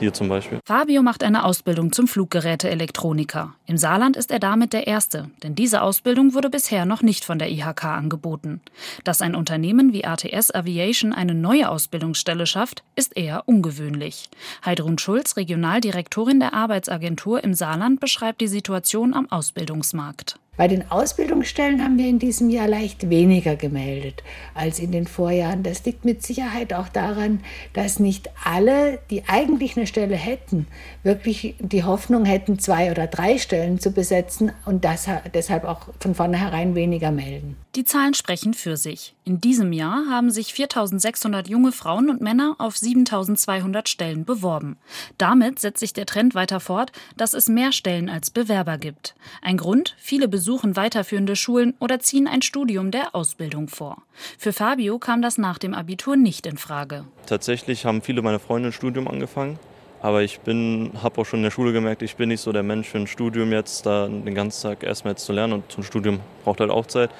Hier 0.00 0.12
zum 0.12 0.28
Beispiel. 0.28 0.58
Fabio 0.66 1.02
macht 1.02 1.22
eine 1.22 1.44
Ausbildung 1.44 1.92
zum 1.92 2.08
Fluggeräteelektroniker. 2.08 3.54
Im 3.66 3.76
Saarland 3.76 4.16
ist 4.16 4.30
er 4.30 4.40
damit 4.40 4.72
der 4.72 4.86
Erste, 4.86 5.30
denn 5.42 5.54
diese 5.54 5.82
Ausbildung 5.82 6.34
wurde 6.34 6.50
bisher 6.50 6.86
noch 6.86 7.02
nicht 7.02 7.24
von 7.24 7.38
der 7.38 7.50
IHK 7.50 7.84
angeboten. 7.84 8.60
Dass 9.04 9.20
ein 9.20 9.36
Unternehmen 9.36 9.92
wie 9.92 10.04
ATS 10.04 10.50
Aviation 10.50 11.12
eine 11.12 11.34
neue 11.34 11.68
Ausbildungsstelle 11.68 12.46
schafft, 12.46 12.82
ist 12.96 13.16
eher 13.16 13.44
ungewöhnlich. 13.46 14.28
Heidrun 14.64 14.98
Schulz, 14.98 15.36
Regionaldirektorin 15.36 16.40
der 16.40 16.54
Arbeitsagentur 16.54 17.44
im 17.44 17.54
Saarland, 17.54 18.00
beschreibt 18.00 18.40
die 18.40 18.48
Situation 18.48 19.14
am 19.14 19.30
Ausbildungsmarkt. 19.30 20.38
Bei 20.62 20.68
den 20.68 20.88
Ausbildungsstellen 20.92 21.82
haben 21.82 21.98
wir 21.98 22.08
in 22.08 22.20
diesem 22.20 22.48
Jahr 22.48 22.68
leicht 22.68 23.10
weniger 23.10 23.56
gemeldet 23.56 24.22
als 24.54 24.78
in 24.78 24.92
den 24.92 25.08
Vorjahren. 25.08 25.64
Das 25.64 25.84
liegt 25.84 26.04
mit 26.04 26.22
Sicherheit 26.22 26.72
auch 26.72 26.88
daran, 26.88 27.40
dass 27.72 27.98
nicht 27.98 28.30
alle, 28.44 29.00
die 29.10 29.24
eigentlich 29.26 29.76
eine 29.76 29.88
Stelle 29.88 30.14
hätten, 30.14 30.68
wirklich 31.02 31.56
die 31.58 31.82
Hoffnung 31.82 32.24
hätten, 32.24 32.60
zwei 32.60 32.92
oder 32.92 33.08
drei 33.08 33.38
Stellen 33.38 33.80
zu 33.80 33.90
besetzen 33.90 34.52
und 34.64 34.84
das, 34.84 35.08
deshalb 35.34 35.64
auch 35.64 35.88
von 35.98 36.14
vornherein 36.14 36.76
weniger 36.76 37.10
melden. 37.10 37.56
Die 37.74 37.82
Zahlen 37.82 38.14
sprechen 38.14 38.54
für 38.54 38.76
sich. 38.76 39.14
In 39.24 39.40
diesem 39.40 39.72
Jahr 39.72 40.06
haben 40.10 40.32
sich 40.32 40.52
4600 40.52 41.48
junge 41.48 41.70
Frauen 41.70 42.10
und 42.10 42.20
Männer 42.20 42.56
auf 42.58 42.76
7200 42.76 43.88
Stellen 43.88 44.24
beworben. 44.24 44.78
Damit 45.16 45.60
setzt 45.60 45.78
sich 45.78 45.92
der 45.92 46.06
Trend 46.06 46.34
weiter 46.34 46.58
fort, 46.58 46.90
dass 47.16 47.32
es 47.32 47.48
mehr 47.48 47.70
Stellen 47.70 48.08
als 48.08 48.30
Bewerber 48.30 48.78
gibt. 48.78 49.14
Ein 49.40 49.58
Grund, 49.58 49.94
viele 49.96 50.26
besuchen 50.26 50.74
weiterführende 50.74 51.36
Schulen 51.36 51.74
oder 51.78 52.00
ziehen 52.00 52.26
ein 52.26 52.42
Studium 52.42 52.90
der 52.90 53.14
Ausbildung 53.14 53.68
vor. 53.68 54.02
Für 54.38 54.52
Fabio 54.52 54.98
kam 54.98 55.22
das 55.22 55.38
nach 55.38 55.58
dem 55.58 55.72
Abitur 55.72 56.16
nicht 56.16 56.44
in 56.48 56.58
Frage. 56.58 57.04
Tatsächlich 57.26 57.84
haben 57.84 58.02
viele 58.02 58.22
meiner 58.22 58.40
Freunde 58.40 58.70
ein 58.70 58.72
Studium 58.72 59.06
angefangen. 59.06 59.56
Aber 60.00 60.24
ich 60.24 60.40
bin, 60.40 60.90
habe 61.00 61.20
auch 61.20 61.26
schon 61.26 61.38
in 61.38 61.44
der 61.44 61.52
Schule 61.52 61.72
gemerkt, 61.72 62.02
ich 62.02 62.16
bin 62.16 62.30
nicht 62.30 62.40
so 62.40 62.50
der 62.50 62.64
Mensch 62.64 62.88
für 62.88 62.98
ein 62.98 63.06
Studium 63.06 63.52
jetzt, 63.52 63.86
da 63.86 64.08
den 64.08 64.34
ganzen 64.34 64.62
Tag 64.62 64.82
erstmal 64.82 65.12
jetzt 65.12 65.24
zu 65.24 65.32
lernen. 65.32 65.52
Und 65.52 65.70
zum 65.70 65.84
Studium 65.84 66.18
braucht 66.42 66.58
halt 66.58 66.72
auch 66.72 66.86
Zeit. 66.86 67.10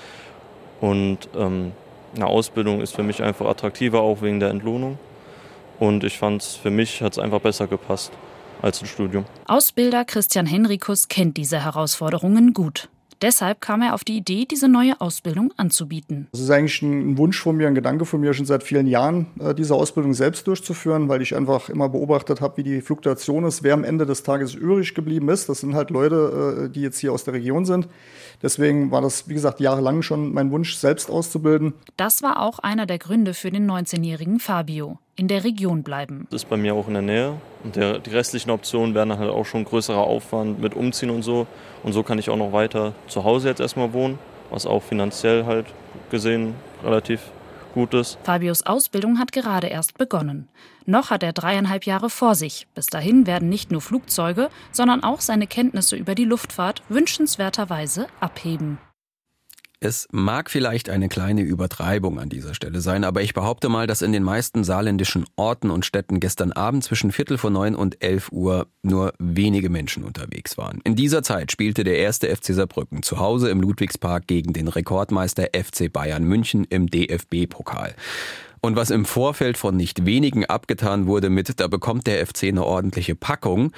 Und 0.81 1.29
ähm, 1.37 1.71
eine 2.15 2.27
Ausbildung 2.27 2.81
ist 2.81 2.95
für 2.95 3.03
mich 3.03 3.23
einfach 3.23 3.47
attraktiver, 3.47 4.01
auch 4.01 4.23
wegen 4.23 4.41
der 4.41 4.51
Entlohnung. 4.51 4.99
Und 5.79 6.05
ich 6.05 6.19
fand 6.19 6.43
es 6.43 6.55
für 6.55 6.71
mich 6.71 7.03
hat 7.03 7.13
es 7.13 7.19
einfach 7.19 7.41
besser 7.41 7.67
gepasst 7.67 8.13
als 8.61 8.81
ein 8.81 8.87
Studium. 8.87 9.25
Ausbilder 9.47 10.05
Christian 10.05 10.47
Henrikus 10.47 11.09
kennt 11.09 11.37
diese 11.37 11.65
Herausforderungen 11.65 12.53
gut. 12.53 12.89
Deshalb 13.23 13.61
kam 13.61 13.83
er 13.83 13.95
auf 13.95 14.03
die 14.03 14.17
Idee, 14.17 14.47
diese 14.51 14.67
neue 14.67 15.01
Ausbildung 15.01 15.55
anzubieten. 15.57 16.27
Das 16.33 16.41
ist 16.41 16.51
eigentlich 16.51 16.83
ein 16.83 17.17
Wunsch 17.19 17.41
von 17.41 17.57
mir, 17.57 17.69
ein 17.69 17.75
Gedanke 17.77 18.05
von 18.05 18.21
mir, 18.21 18.35
schon 18.35 18.47
seit 18.47 18.65
vielen 18.65 18.89
Jahren 18.89 19.27
äh, 19.39 19.55
diese 19.55 19.77
Ausbildung 19.77 20.13
selbst 20.13 20.49
durchzuführen, 20.49 21.09
weil 21.09 21.23
ich 21.23 21.37
einfach 21.37 21.69
immer 21.69 21.89
beobachtet 21.89 22.41
habe, 22.41 22.57
wie 22.57 22.65
die 22.65 22.81
Fluktuation 22.81 23.45
ist, 23.45 23.63
wer 23.63 23.75
am 23.75 23.85
Ende 23.85 24.07
des 24.07 24.25
Tages 24.25 24.55
übrig 24.55 24.93
geblieben 24.95 25.29
ist. 25.29 25.49
Das 25.49 25.61
sind 25.61 25.75
halt 25.75 25.91
Leute, 25.91 26.67
äh, 26.67 26.69
die 26.73 26.81
jetzt 26.81 26.99
hier 26.99 27.13
aus 27.13 27.23
der 27.23 27.35
Region 27.35 27.65
sind. 27.65 27.87
Deswegen 28.43 28.91
war 28.91 29.01
das, 29.01 29.29
wie 29.29 29.35
gesagt, 29.35 29.61
jahrelang 29.61 30.03
schon 30.03 30.33
mein 30.33 30.51
Wunsch, 30.51 30.75
selbst 30.75 31.11
auszubilden. 31.11 31.75
Das 31.97 32.23
war 32.23 32.43
auch 32.43 32.59
einer 32.59 32.87
der 32.87 32.99
Gründe 32.99 33.35
für 33.35 33.51
den 33.51 33.71
19-jährigen 33.71 34.41
Fabio. 34.41 34.99
In 35.15 35.29
der 35.29 35.45
Region 35.45 35.83
bleiben. 35.83 36.27
Das 36.31 36.43
ist 36.43 36.49
bei 36.49 36.57
mir 36.57 36.75
auch 36.75 36.89
in 36.89 36.95
der 36.95 37.03
Nähe. 37.03 37.35
Und 37.63 37.77
der, 37.77 37.99
die 37.99 38.11
restlichen 38.11 38.51
Optionen 38.51 38.95
wären 38.95 39.17
halt 39.17 39.31
auch 39.31 39.45
schon 39.45 39.65
größerer 39.65 40.03
Aufwand 40.03 40.61
mit 40.61 40.75
Umziehen 40.75 41.11
und 41.11 41.23
so. 41.23 41.47
Und 41.83 41.93
so 41.93 42.03
kann 42.03 42.19
ich 42.19 42.31
auch 42.31 42.37
noch 42.37 42.53
weiter 42.53 42.95
zu 43.07 43.23
Hause 43.23 43.49
jetzt 43.49 43.61
erstmal 43.61 43.93
wohnen, 43.93 44.19
was 44.51 44.67
auch 44.67 44.83
finanziell 44.83 45.45
halt 45.45 45.67
gesehen 46.11 46.55
relativ 46.83 47.21
gut 47.73 47.95
ist. 47.95 48.19
Fabios 48.23 48.63
Ausbildung 48.63 49.19
hat 49.19 49.33
gerade 49.33 49.67
erst 49.67 49.99
begonnen. 49.99 50.49
Noch 50.87 51.11
hat 51.11 51.23
er 51.23 51.33
dreieinhalb 51.33 51.87
Jahre 51.87 52.11
vor 52.11 52.35
sich. 52.35 52.67
Bis 52.75 52.87
dahin 52.87 53.27
werden 53.27 53.49
nicht 53.49 53.71
nur 53.71 53.81
Flugzeuge, 53.81 54.51
sondern 54.71 55.03
auch 55.03 55.21
seine 55.21 55.47
Kenntnisse 55.47 55.97
über 55.97 56.15
die 56.15 56.25
Luftfahrt 56.25 56.83
wünschenswerterweise 56.89 58.07
abheben. 58.21 58.79
Es 59.85 60.07
mag 60.13 60.49
vielleicht 60.49 60.91
eine 60.91 61.09
kleine 61.09 61.41
Übertreibung 61.41 62.21
an 62.21 62.29
dieser 62.29 62.55
Stelle 62.55 62.81
sein, 62.81 63.03
aber 63.03 63.21
ich 63.23 63.35
behaupte 63.35 63.69
mal, 63.69 63.89
dass 63.89 64.01
in 64.01 64.13
den 64.13 64.23
meisten 64.23 64.63
saarländischen 64.63 65.25
Orten 65.35 65.71
und 65.71 65.85
Städten 65.85 66.21
gestern 66.21 66.53
Abend 66.53 66.85
zwischen 66.85 67.11
Viertel 67.11 67.37
vor 67.37 67.51
neun 67.51 67.75
und 67.75 68.01
elf 68.01 68.31
Uhr 68.31 68.69
nur 68.83 69.13
wenige 69.19 69.71
Menschen 69.71 70.05
unterwegs 70.05 70.57
waren. 70.57 70.81
In 70.85 70.95
dieser 70.95 71.25
Zeit 71.25 71.51
spielte 71.51 71.83
der 71.83 71.99
erste 71.99 72.29
FC 72.29 72.55
Saarbrücken 72.55 73.03
zu 73.03 73.19
Hause 73.19 73.51
im 73.51 73.61
Ludwigspark 73.61 74.29
gegen 74.29 74.53
den 74.53 74.69
Rekordmeister 74.69 75.49
FC 75.53 75.93
Bayern 75.93 76.23
München 76.23 76.65
im 76.71 76.89
DFB-Pokal. 76.89 77.97
Und 78.61 78.77
was 78.77 78.91
im 78.91 79.05
Vorfeld 79.05 79.59
von 79.59 79.77
nicht 79.77 80.07
wenigen 80.07 80.45
abgetan 80.45 81.09
wurde 81.09 81.29
mit, 81.29 81.59
da 81.59 81.67
bekommt 81.67 82.07
der 82.07 82.25
FC 82.25 82.45
eine 82.45 82.65
ordentliche 82.65 83.17
Packung, 83.17 83.73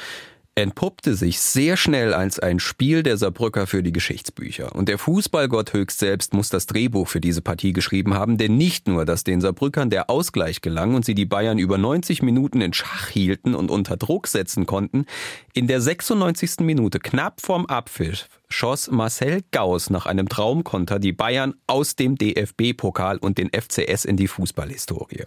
entpuppte 0.56 1.14
sich 1.16 1.40
sehr 1.40 1.76
schnell 1.76 2.14
als 2.14 2.38
ein 2.38 2.60
Spiel 2.60 3.02
der 3.02 3.16
Saarbrücker 3.16 3.66
für 3.66 3.82
die 3.82 3.92
Geschichtsbücher. 3.92 4.74
Und 4.74 4.88
der 4.88 4.98
Fußballgott 4.98 5.72
höchst 5.72 5.98
selbst 5.98 6.32
muss 6.32 6.48
das 6.48 6.66
Drehbuch 6.66 7.08
für 7.08 7.20
diese 7.20 7.42
Partie 7.42 7.72
geschrieben 7.72 8.14
haben, 8.14 8.38
denn 8.38 8.56
nicht 8.56 8.86
nur, 8.86 9.04
dass 9.04 9.24
den 9.24 9.40
Saarbrückern 9.40 9.90
der 9.90 10.10
Ausgleich 10.10 10.60
gelang 10.60 10.94
und 10.94 11.04
sie 11.04 11.14
die 11.14 11.26
Bayern 11.26 11.58
über 11.58 11.76
90 11.78 12.22
Minuten 12.22 12.60
in 12.60 12.72
Schach 12.72 13.08
hielten 13.08 13.54
und 13.54 13.70
unter 13.70 13.96
Druck 13.96 14.28
setzen 14.28 14.66
konnten, 14.66 15.06
in 15.52 15.66
der 15.66 15.80
96. 15.80 16.60
Minute 16.60 17.00
knapp 17.00 17.40
vorm 17.40 17.66
Abpfiff 17.66 18.28
schoss 18.48 18.88
Marcel 18.90 19.40
Gauss 19.50 19.90
nach 19.90 20.06
einem 20.06 20.28
Traumkonter 20.28 21.00
die 21.00 21.12
Bayern 21.12 21.54
aus 21.66 21.96
dem 21.96 22.16
DFB-Pokal 22.16 23.18
und 23.18 23.38
den 23.38 23.50
FCS 23.50 24.04
in 24.04 24.16
die 24.16 24.28
Fußballhistorie. 24.28 25.24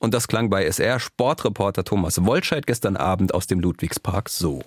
Und 0.00 0.14
das 0.14 0.28
klang 0.28 0.48
bei 0.48 0.64
SR 0.64 0.98
Sportreporter 0.98 1.84
Thomas 1.84 2.24
Wolscheid 2.24 2.66
gestern 2.66 2.96
Abend 2.96 3.34
aus 3.34 3.46
dem 3.46 3.60
Ludwigspark 3.60 4.30
so. 4.30 4.62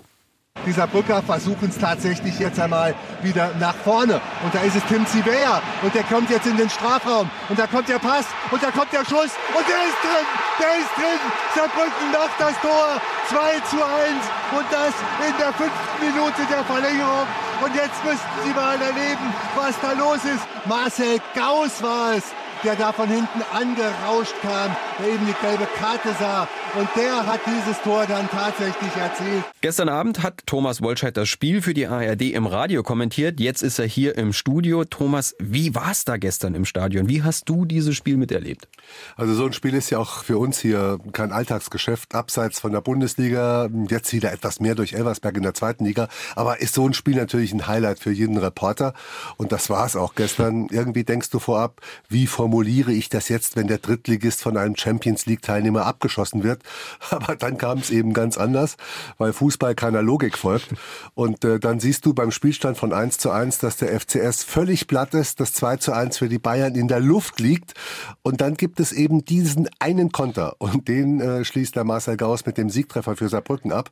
Dieser 0.68 0.86
Brücker 0.86 1.24
versuchen 1.24 1.70
es 1.70 1.78
tatsächlich 1.80 2.38
jetzt 2.38 2.60
einmal 2.60 2.94
wieder 3.24 3.50
nach 3.60 3.74
vorne. 3.74 4.22
Und 4.46 4.54
da 4.54 4.62
ist 4.62 4.76
es 4.76 4.84
Tim 4.86 5.06
Zivea. 5.08 5.60
Und 5.82 5.94
der 5.96 6.04
kommt 6.04 6.30
jetzt 6.30 6.46
in 6.46 6.56
den 6.56 6.70
Strafraum. 6.70 7.30
Und 7.50 7.58
da 7.58 7.66
kommt 7.66 7.90
der 7.90 7.98
Pass. 7.98 8.26
Und 8.52 8.62
da 8.62 8.70
kommt 8.70 8.94
der 8.94 9.04
Schuss. 9.04 9.34
Und 9.58 9.66
der 9.68 9.82
ist 9.90 10.00
drin. 10.06 10.28
Der 10.62 10.78
ist 10.78 10.94
drin. 10.96 11.20
Saarbrücken 11.56 12.12
macht 12.14 12.38
das 12.38 12.54
Tor. 12.62 13.02
2 13.30 13.60
zu 13.74 13.84
1. 13.84 14.22
Und 14.56 14.66
das 14.70 14.94
in 15.28 15.34
der 15.42 15.52
fünften 15.52 15.98
Minute 16.00 16.42
der 16.48 16.64
Verlängerung. 16.64 17.28
Und 17.66 17.76
jetzt 17.76 18.06
müssten 18.06 18.38
Sie 18.46 18.54
mal 18.54 18.80
erleben, 18.80 19.34
was 19.56 19.74
da 19.82 19.94
los 19.94 20.24
ist. 20.24 20.46
Marcel 20.66 21.18
Gauss 21.34 21.82
war 21.82 22.14
es 22.14 22.24
der 22.64 22.76
da 22.76 22.92
von 22.92 23.08
hinten 23.08 23.42
angerauscht 23.52 24.34
kam, 24.42 24.76
der 25.00 25.08
eben 25.08 25.26
die 25.26 25.36
gelbe 25.42 25.68
Karte 25.78 26.10
sah. 26.20 26.48
Und 26.78 26.90
der 26.96 27.26
hat 27.28 27.42
dieses 27.46 27.80
Tor 27.82 28.06
dann 28.08 28.28
tatsächlich 28.30 28.96
erzielt. 28.96 29.44
Gestern 29.62 29.90
Abend 29.90 30.24
hat 30.24 30.42
Thomas 30.48 30.82
Wolscheid 30.82 31.16
das 31.16 31.30
Spiel 31.30 31.62
für 31.62 31.74
die 31.74 31.86
ARD 31.86 32.34
im 32.34 32.48
Radio 32.48 32.82
kommentiert. 32.82 33.40
Jetzt 33.40 33.62
ist 33.62 33.78
er 33.78 33.86
hier 33.86 34.18
im 34.18 34.34
Studio. 34.34 34.84
Thomas, 34.84 35.36
wie 35.40 35.76
war 35.76 35.92
es 35.92 36.04
da 36.04 36.18
gestern 36.18 36.56
im 36.56 36.66
Stadion? 36.66 37.08
Wie 37.10 37.22
hast 37.22 37.48
du 37.48 37.66
dieses 37.66 37.96
Spiel 37.96 38.18
miterlebt? 38.18 38.68
Also 39.16 39.36
so 39.36 39.46
ein 39.46 39.54
Spiel 39.54 39.76
ist 39.76 39.92
ja 39.92 40.00
auch 40.00 40.24
für 40.24 40.40
uns 40.40 40.60
hier 40.60 40.98
kein 41.12 41.32
Alltagsgeschäft, 41.32 42.16
abseits 42.16 42.60
von 42.60 42.72
der 42.72 42.82
Bundesliga. 42.82 43.70
Jetzt 43.90 44.12
wieder 44.12 44.32
etwas 44.32 44.60
mehr 44.60 44.74
durch 44.74 44.94
Elversberg 44.94 45.38
in 45.38 45.44
der 45.44 45.54
zweiten 45.54 45.86
Liga. 45.86 46.08
Aber 46.36 46.60
ist 46.60 46.74
so 46.74 46.88
ein 46.88 46.94
Spiel 46.94 47.16
natürlich 47.16 47.54
ein 47.54 47.68
Highlight 47.68 48.00
für 48.00 48.12
jeden 48.12 48.38
Reporter. 48.38 48.94
Und 49.38 49.52
das 49.52 49.70
war 49.70 49.86
es 49.86 49.96
auch 49.96 50.16
gestern. 50.16 50.68
Irgendwie 50.72 51.04
denkst 51.04 51.30
du 51.30 51.40
vorab, 51.40 51.82
wie 52.10 52.26
formuliere 52.54 52.94
ich 52.94 53.10
das 53.10 53.30
jetzt, 53.30 53.56
wenn 53.56 53.66
der 53.66 53.80
Drittligist 53.80 54.44
von 54.44 54.58
einem 54.58 54.76
Champions 54.78 55.26
League 55.26 55.42
Teilnehmer 55.42 55.88
abgeschossen 55.88 56.44
wird? 56.44 56.62
Aber 57.10 57.36
dann 57.36 57.58
kam 57.58 57.80
es 57.80 57.90
eben 57.90 58.14
ganz 58.14 58.38
anders, 58.38 58.78
weil 59.18 59.34
Fußball 59.34 59.74
keiner 59.74 60.04
Logik 60.04 60.38
folgt. 60.38 60.68
Und 61.16 61.44
äh, 61.44 61.60
dann 61.60 61.80
siehst 61.80 62.06
du 62.06 62.14
beim 62.14 62.30
Spielstand 62.30 62.78
von 62.78 62.94
1 62.94 63.18
zu 63.18 63.32
1, 63.32 63.58
dass 63.58 63.78
der 63.78 64.00
FCS 64.00 64.44
völlig 64.44 64.86
platt 64.86 65.16
ist, 65.16 65.40
dass 65.40 65.54
2 65.54 65.78
zu 65.78 65.94
1 65.94 66.20
für 66.20 66.30
die 66.30 66.38
Bayern 66.38 66.76
in 66.76 66.88
der 66.88 67.00
Luft 67.00 67.40
liegt. 67.40 67.74
Und 68.22 68.40
dann 68.40 68.54
gibt 68.54 68.80
es 68.80 68.92
eben 68.92 69.26
diesen 69.26 69.68
einen 69.80 70.12
Konter. 70.12 70.54
Und 70.60 70.88
den 70.88 71.22
äh, 71.22 71.44
schließt 71.44 71.76
der 71.76 71.86
Marcel 71.86 72.18
Gauss 72.18 72.46
mit 72.46 72.60
dem 72.60 72.70
Siegtreffer 72.70 73.16
für 73.16 73.30
Saarbrücken 73.30 73.72
ab. 73.72 73.90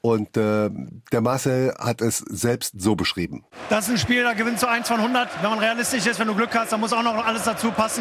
Und 0.00 0.34
äh, 0.38 0.70
der 1.12 1.20
Marcel 1.20 1.74
hat 1.78 2.00
es 2.00 2.18
selbst 2.20 2.80
so 2.80 2.96
beschrieben. 2.96 3.44
Das 3.68 3.84
ist 3.84 3.90
ein 3.90 3.98
Spiel, 3.98 4.22
da 4.22 4.32
gewinnst 4.32 4.62
du 4.62 4.66
1 4.66 4.88
von 4.88 4.96
100. 4.96 5.42
Wenn 5.42 5.50
man 5.50 5.58
realistisch 5.58 6.06
ist, 6.06 6.18
wenn 6.18 6.28
du 6.28 6.34
Glück 6.34 6.54
hast, 6.54 6.72
dann 6.72 6.80
muss 6.80 6.94
auch 6.94 7.02
noch 7.02 7.26
alles 7.26 7.44
dazu 7.44 7.70
passen. 7.70 7.97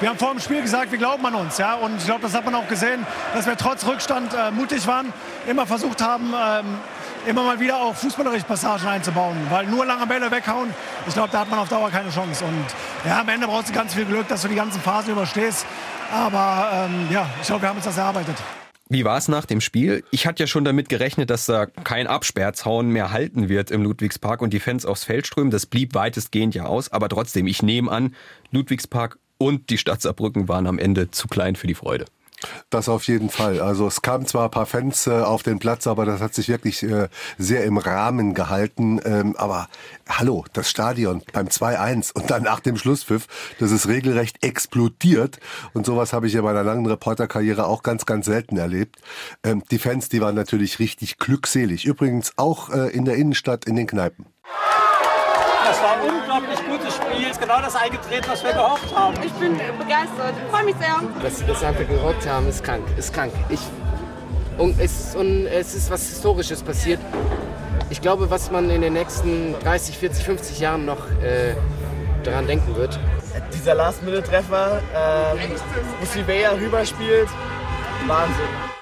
Wir 0.00 0.08
haben 0.08 0.18
vor 0.18 0.32
dem 0.32 0.40
Spiel 0.40 0.62
gesagt, 0.62 0.90
wir 0.90 0.98
glauben 0.98 1.24
an 1.26 1.36
uns. 1.36 1.58
Ja? 1.58 1.74
Und 1.74 1.98
ich 1.98 2.06
glaube, 2.06 2.22
das 2.22 2.34
hat 2.34 2.44
man 2.44 2.56
auch 2.56 2.66
gesehen, 2.66 3.06
dass 3.34 3.46
wir 3.46 3.52
wir 3.52 3.58
trotz 3.58 3.84
Rückstand 3.84 4.32
äh, 4.32 4.50
mutig 4.50 4.86
waren, 4.86 5.12
immer 5.46 5.66
versucht 5.66 6.00
haben, 6.00 6.32
ähm, 6.34 6.78
immer 7.26 7.42
mal 7.42 7.60
wieder 7.60 7.76
auch 7.76 7.94
fußballerische 7.94 8.46
Passagen 8.46 8.86
einzubauen. 8.86 9.36
Weil 9.50 9.66
nur 9.66 9.84
lange 9.84 10.06
Bälle 10.06 10.30
weghauen, 10.30 10.70
ich 11.06 11.12
glaube, 11.12 11.28
da 11.30 11.40
hat 11.40 11.50
man 11.50 11.58
auf 11.58 11.68
Dauer 11.68 11.90
keine 11.90 12.08
Chance. 12.08 12.42
Und 12.46 12.64
ja, 13.04 13.20
am 13.20 13.28
Ende 13.28 13.46
brauchst 13.46 13.68
du 13.68 13.74
ganz 13.74 13.92
viel 13.92 14.06
Glück, 14.06 14.26
dass 14.28 14.40
du 14.40 14.48
die 14.48 14.54
ganzen 14.54 14.80
Phasen 14.80 15.12
überstehst. 15.12 15.66
Aber 16.10 16.70
ähm, 16.72 17.08
ja, 17.10 17.26
ich 17.42 17.46
glaube, 17.46 17.62
wir 17.62 17.68
haben 17.68 17.76
uns 17.76 17.84
das 17.84 17.98
erarbeitet. 17.98 18.36
Wie 18.88 19.04
war 19.04 19.18
es 19.18 19.28
nach 19.28 19.44
dem 19.44 19.60
Spiel? 19.60 20.02
Ich 20.10 20.26
hatte 20.26 20.42
ja 20.42 20.46
schon 20.46 20.64
damit 20.64 20.88
gerechnet, 20.88 21.28
dass 21.28 21.44
da 21.44 21.66
kein 21.66 22.06
Absperrzaun 22.06 22.88
mehr 22.88 23.12
halten 23.12 23.50
wird 23.50 23.70
im 23.70 23.82
Ludwigspark 23.82 24.40
und 24.40 24.54
die 24.54 24.60
Fans 24.60 24.86
aufs 24.86 25.04
Feld 25.04 25.26
strömen. 25.26 25.50
Das 25.50 25.66
blieb 25.66 25.94
weitestgehend 25.94 26.54
ja 26.54 26.64
aus. 26.64 26.90
Aber 26.90 27.10
trotzdem, 27.10 27.46
ich 27.46 27.62
nehme 27.62 27.90
an, 27.90 28.14
Ludwigspark 28.50 29.18
und 29.44 29.70
die 29.70 29.78
Stadt 29.78 30.02
Saarbrücken 30.02 30.48
waren 30.48 30.66
am 30.66 30.78
Ende 30.78 31.10
zu 31.10 31.28
klein 31.28 31.56
für 31.56 31.66
die 31.66 31.74
Freude. 31.74 32.06
Das 32.70 32.88
auf 32.88 33.04
jeden 33.04 33.30
Fall. 33.30 33.60
Also 33.60 33.86
es 33.86 34.02
kamen 34.02 34.26
zwar 34.26 34.44
ein 34.44 34.50
paar 34.50 34.66
Fans 34.66 35.06
äh, 35.06 35.10
auf 35.10 35.42
den 35.42 35.58
Platz, 35.58 35.86
aber 35.86 36.04
das 36.04 36.20
hat 36.20 36.34
sich 36.34 36.48
wirklich 36.48 36.82
äh, 36.82 37.08
sehr 37.38 37.64
im 37.64 37.76
Rahmen 37.76 38.34
gehalten. 38.34 39.00
Ähm, 39.04 39.36
aber 39.36 39.68
hallo, 40.08 40.44
das 40.52 40.68
Stadion 40.68 41.22
beim 41.32 41.46
2-1 41.46 42.12
und 42.12 42.30
dann 42.30 42.42
nach 42.42 42.60
dem 42.60 42.76
Schlusspfiff, 42.76 43.26
das 43.58 43.70
ist 43.70 43.88
regelrecht 43.88 44.44
explodiert. 44.44 45.38
Und 45.72 45.86
sowas 45.86 46.12
habe 46.12 46.26
ich 46.26 46.34
in 46.34 46.42
meiner 46.42 46.64
langen 46.64 46.86
Reporterkarriere 46.86 47.66
auch 47.66 47.82
ganz, 47.82 48.06
ganz 48.06 48.26
selten 48.26 48.56
erlebt. 48.56 48.96
Ähm, 49.44 49.62
die 49.70 49.78
Fans, 49.78 50.08
die 50.08 50.20
waren 50.20 50.34
natürlich 50.34 50.78
richtig 50.78 51.18
glückselig. 51.18 51.84
Übrigens 51.84 52.32
auch 52.36 52.70
äh, 52.70 52.88
in 52.88 53.04
der 53.04 53.16
Innenstadt, 53.16 53.64
in 53.66 53.76
den 53.76 53.86
Kneipen. 53.86 54.26
Das 55.64 55.80
war 55.80 56.11
genau 57.42 57.60
das 57.60 57.74
eingetreten, 57.74 58.26
was 58.28 58.44
wir 58.44 58.52
gehofft 58.52 58.94
haben. 58.94 59.16
Ich 59.24 59.32
bin 59.32 59.58
begeistert. 59.78 60.34
Ich 60.44 60.50
freue 60.50 60.64
mich 60.64 60.76
sehr. 60.76 61.00
Was, 61.20 61.62
was 61.62 61.78
wir 61.78 61.84
gehofft 61.84 62.28
haben, 62.28 62.48
ist 62.48 62.62
krank. 62.62 62.84
Ist 62.96 63.12
krank. 63.12 63.32
Ich, 63.48 63.60
und 64.58 64.78
es, 64.80 65.14
und 65.16 65.46
es 65.46 65.74
ist 65.74 65.90
was 65.90 66.08
Historisches 66.08 66.62
passiert. 66.62 67.00
Ich 67.90 68.00
glaube, 68.00 68.30
was 68.30 68.50
man 68.50 68.70
in 68.70 68.80
den 68.80 68.92
nächsten 68.92 69.54
30, 69.60 69.98
40, 69.98 70.24
50 70.24 70.60
Jahren 70.60 70.84
noch 70.84 71.10
äh, 71.22 71.54
daran 72.22 72.46
denken 72.46 72.76
wird. 72.76 72.98
Dieser 73.52 73.74
Last-Minute-Treffer, 73.74 74.80
ähm, 74.94 75.38
wo 76.00 76.06
Silveira 76.06 76.52
rüberspielt, 76.52 77.28
Wahnsinn. 78.06 78.72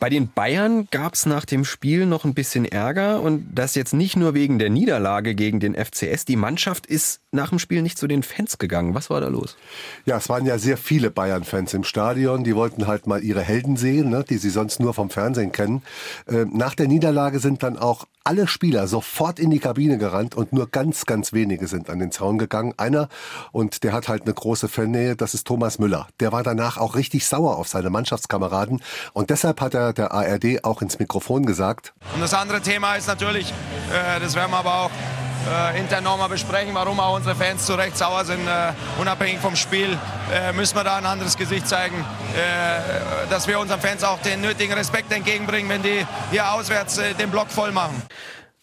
Bei 0.00 0.10
den 0.10 0.32
Bayern 0.32 0.88
gab 0.90 1.14
es 1.14 1.26
nach 1.26 1.44
dem 1.44 1.64
Spiel 1.64 2.06
noch 2.06 2.24
ein 2.24 2.34
bisschen 2.34 2.64
Ärger 2.64 3.20
und 3.20 3.46
das 3.54 3.76
jetzt 3.76 3.94
nicht 3.94 4.16
nur 4.16 4.34
wegen 4.34 4.58
der 4.58 4.68
Niederlage 4.68 5.36
gegen 5.36 5.60
den 5.60 5.76
FCS. 5.76 6.24
Die 6.24 6.34
Mannschaft 6.34 6.86
ist 6.86 7.21
nach 7.32 7.48
dem 7.48 7.58
Spiel 7.58 7.80
nicht 7.80 7.98
zu 7.98 8.06
den 8.06 8.22
Fans 8.22 8.58
gegangen. 8.58 8.94
Was 8.94 9.08
war 9.08 9.20
da 9.22 9.28
los? 9.28 9.56
Ja, 10.04 10.18
es 10.18 10.28
waren 10.28 10.44
ja 10.44 10.58
sehr 10.58 10.76
viele 10.76 11.10
Bayern-Fans 11.10 11.72
im 11.72 11.82
Stadion. 11.82 12.44
Die 12.44 12.54
wollten 12.54 12.86
halt 12.86 13.06
mal 13.06 13.24
ihre 13.24 13.40
Helden 13.40 13.76
sehen, 13.76 14.10
ne, 14.10 14.22
die 14.28 14.36
sie 14.36 14.50
sonst 14.50 14.80
nur 14.80 14.92
vom 14.92 15.08
Fernsehen 15.08 15.50
kennen. 15.50 15.82
Äh, 16.26 16.44
nach 16.52 16.74
der 16.74 16.88
Niederlage 16.88 17.38
sind 17.38 17.62
dann 17.62 17.78
auch 17.78 18.06
alle 18.22 18.46
Spieler 18.46 18.86
sofort 18.86 19.38
in 19.38 19.50
die 19.50 19.58
Kabine 19.58 19.96
gerannt 19.96 20.34
und 20.34 20.52
nur 20.52 20.70
ganz, 20.70 21.06
ganz 21.06 21.32
wenige 21.32 21.66
sind 21.66 21.88
an 21.88 21.98
den 21.98 22.12
Zaun 22.12 22.36
gegangen. 22.36 22.74
Einer, 22.76 23.08
und 23.50 23.82
der 23.82 23.94
hat 23.94 24.08
halt 24.08 24.22
eine 24.22 24.34
große 24.34 24.68
Fannähe, 24.68 25.16
das 25.16 25.32
ist 25.32 25.46
Thomas 25.46 25.78
Müller. 25.78 26.08
Der 26.20 26.32
war 26.32 26.42
danach 26.42 26.76
auch 26.76 26.94
richtig 26.94 27.26
sauer 27.26 27.56
auf 27.56 27.66
seine 27.66 27.88
Mannschaftskameraden 27.88 28.82
und 29.14 29.30
deshalb 29.30 29.60
hat 29.62 29.72
er 29.74 29.94
der 29.94 30.12
ARD 30.12 30.64
auch 30.64 30.82
ins 30.82 30.98
Mikrofon 30.98 31.46
gesagt. 31.46 31.94
Und 32.14 32.20
das 32.20 32.34
andere 32.34 32.60
Thema 32.60 32.94
ist 32.94 33.08
natürlich, 33.08 33.52
äh, 33.90 34.20
das 34.20 34.34
werden 34.34 34.50
wir 34.50 34.58
aber 34.58 34.74
auch 34.82 34.90
äh, 35.50 35.78
intern 35.78 36.04
nochmal 36.04 36.28
besprechen, 36.28 36.74
warum 36.74 37.00
auch 37.00 37.16
unsere 37.16 37.34
Fans 37.34 37.66
zu 37.66 37.74
Recht 37.74 37.96
sauer 37.96 38.24
sind. 38.24 38.46
Äh, 38.46 38.72
unabhängig 39.00 39.38
vom 39.40 39.56
Spiel 39.56 39.98
äh, 40.32 40.52
müssen 40.52 40.76
wir 40.76 40.84
da 40.84 40.96
ein 40.96 41.06
anderes 41.06 41.36
Gesicht 41.36 41.68
zeigen, 41.68 41.96
äh, 42.34 43.28
dass 43.30 43.46
wir 43.46 43.58
unseren 43.58 43.80
Fans 43.80 44.04
auch 44.04 44.18
den 44.20 44.40
nötigen 44.40 44.72
Respekt 44.72 45.12
entgegenbringen, 45.12 45.70
wenn 45.70 45.82
die 45.82 46.06
hier 46.30 46.52
auswärts 46.52 46.98
äh, 46.98 47.14
den 47.14 47.30
Block 47.30 47.50
voll 47.50 47.72
machen. 47.72 48.02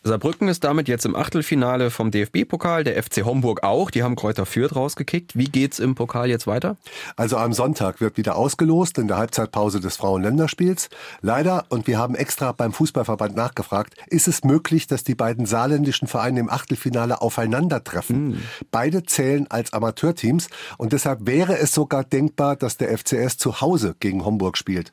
Saarbrücken 0.10 0.48
ist 0.48 0.64
damit 0.64 0.88
jetzt 0.88 1.06
im 1.06 1.16
Achtelfinale 1.16 1.92
vom 1.92 2.10
DFB-Pokal, 2.10 2.84
der 2.84 3.02
FC 3.02 3.24
Homburg 3.26 3.62
auch. 3.62 3.92
Die 3.92 4.02
haben 4.02 4.16
Kräuter 4.16 4.48
Fürth 4.48 4.76
rausgekickt. 4.76 5.38
Wie 5.38 5.46
geht's 5.46 5.78
im 5.78 5.94
Pokal 5.94 6.30
jetzt 6.30 6.48
weiter? 6.48 6.78
Also 7.16 7.38
am 7.38 7.54
Sonntag 7.54 8.02
wird 8.02 8.18
wieder 8.18 8.36
ausgelost 8.36 8.98
in 8.98 9.08
der 9.08 9.18
Halbzeitpause 9.18 9.80
des 9.80 9.98
Frauenländerspiels. 9.98 10.90
Leider, 11.22 11.66
und 11.70 11.86
wir 11.86 12.00
haben 12.00 12.16
extra 12.16 12.54
beim 12.54 12.74
Fußballverband 12.74 13.36
nachgefragt, 13.36 13.94
ist 14.08 14.28
es 14.28 14.44
möglich, 14.44 14.88
dass 14.88 15.04
die 15.04 15.14
beiden 15.14 15.46
saarländischen 15.46 16.08
Vereine 16.08 16.40
im 16.40 16.50
Achtelfinale 16.50 17.22
aufeinandertreffen. 17.22 18.30
Mhm. 18.30 18.42
Beide 18.72 19.04
zählen 19.04 19.46
als 19.52 19.74
Amateurteams 19.74 20.50
und 20.80 20.92
deshalb 20.92 21.28
wäre 21.28 21.60
es 21.60 21.72
sogar 21.72 22.04
denkbar, 22.04 22.56
dass 22.56 22.78
der 22.78 22.98
FCS 22.98 23.38
zu 23.38 23.62
Hause 23.62 23.96
gegen 24.00 24.26
Homburg 24.26 24.58
spielt. 24.58 24.92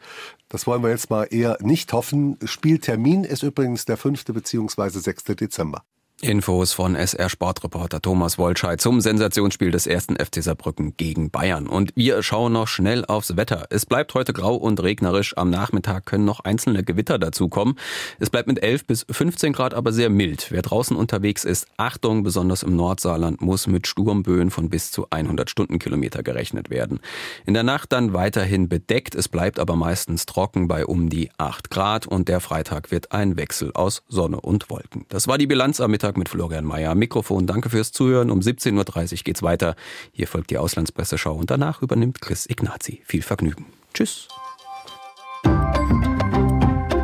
Das 0.49 0.67
wollen 0.67 0.83
wir 0.83 0.91
jetzt 0.91 1.11
mal 1.11 1.25
eher 1.25 1.59
nicht 1.61 1.93
hoffen. 1.93 2.39
Spieltermin 2.45 3.25
ist 3.25 3.43
übrigens 3.43 3.85
der 3.85 3.97
5. 3.97 4.25
bzw. 4.27 4.89
6. 4.91 5.25
Dezember. 5.25 5.83
Infos 6.23 6.73
von 6.73 6.97
SR 6.97 7.29
Sportreporter 7.29 8.01
Thomas 8.01 8.39
Wolscheid 8.39 8.81
zum 8.81 9.03
Sensationsspiel 9.03 9.71
des 9.71 9.87
ersten 9.87 10.17
FC 10.17 10.43
Saarbrücken 10.43 10.97
gegen 10.97 11.31
Bayern. 11.31 11.67
Und 11.67 11.93
wir 11.95 12.23
schauen 12.23 12.55
noch 12.55 12.69
schnell 12.69 13.05
aufs 13.05 13.37
Wetter. 13.37 13.67
Es 13.69 13.85
bleibt 13.85 14.15
heute 14.15 14.33
grau 14.33 14.57
und 14.57 14.83
regnerisch. 14.83 15.37
Am 15.37 15.51
Nachmittag 15.51 16.07
können 16.07 16.25
noch 16.25 16.41
einzelne 16.41 16.83
Gewitter 16.83 17.19
dazukommen. 17.19 17.79
Es 18.19 18.31
bleibt 18.31 18.49
mit 18.49 18.63
11 18.63 18.87
bis 18.87 19.07
15 19.11 19.53
Grad 19.53 19.75
aber 19.75 19.93
sehr 19.93 20.09
mild. 20.09 20.47
Wer 20.51 20.63
draußen 20.63 20.97
unterwegs 20.97 21.45
ist, 21.45 21.67
Achtung, 21.77 22.23
besonders 22.23 22.63
im 22.63 22.77
Nordsaarland 22.77 23.43
muss 23.43 23.67
mit 23.67 23.87
Sturmböen 23.87 24.51
von 24.51 24.71
bis 24.71 24.91
zu 24.91 25.09
100 25.11 25.51
Stundenkilometer 25.51 26.23
gerechnet 26.23 26.71
werden. 26.71 27.01
In 27.45 27.53
der 27.53 27.63
Nacht 27.63 27.93
dann 27.93 28.15
weiterhin 28.15 28.71
bedeckt. 28.71 29.15
Es 29.15 29.29
bleibt 29.29 29.59
aber 29.59 29.77
meistens 29.77 30.25
trocken 30.25 30.67
bei 30.67 30.87
um 30.87 31.11
die 31.11 31.31
8 31.37 31.71
Grad 31.71 32.07
und 32.07 32.29
der 32.29 32.41
Freitag 32.41 32.91
wird 32.91 33.13
ein 33.13 33.37
Wechsel 33.37 33.71
aus 33.75 34.03
Sonne 34.09 34.41
und 34.41 34.71
Wolken. 34.71 35.05
Das 35.11 35.29
war 35.29 35.37
die 35.37 35.47
Bilanz 35.47 35.79
am 35.79 35.91
Mittag 35.91 36.06
Nachmittag 36.07 36.19
mit 36.19 36.29
Florian 36.29 36.65
Mayer. 36.65 36.95
Mikrofon, 36.95 37.47
danke 37.49 37.69
fürs 37.69 37.91
Zuhören. 37.91 38.31
Um 38.31 38.39
17.30 38.39 39.13
Uhr 39.13 39.19
geht's 39.25 39.43
weiter. 39.43 39.75
Hier 40.13 40.29
folgt 40.29 40.51
die 40.51 40.59
Auslandspresseschau 40.59 41.35
und 41.35 41.51
danach 41.51 41.83
übernimmt 41.83 42.21
Chris 42.21 42.47
Ignazi. 42.49 43.03
Viel 43.05 43.23
Vergnügen. 43.23 43.67
Tschüss. 43.93 44.29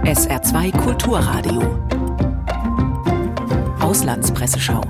SR2 0.04 0.76
Kulturradio. 0.78 1.62
Auslandspresseschau. 3.80 4.82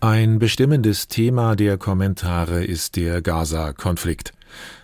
Ein 0.00 0.38
bestimmendes 0.38 1.08
Thema 1.08 1.56
der 1.56 1.78
Kommentare 1.78 2.64
ist 2.64 2.94
der 2.94 3.22
Gaza-Konflikt. 3.22 4.32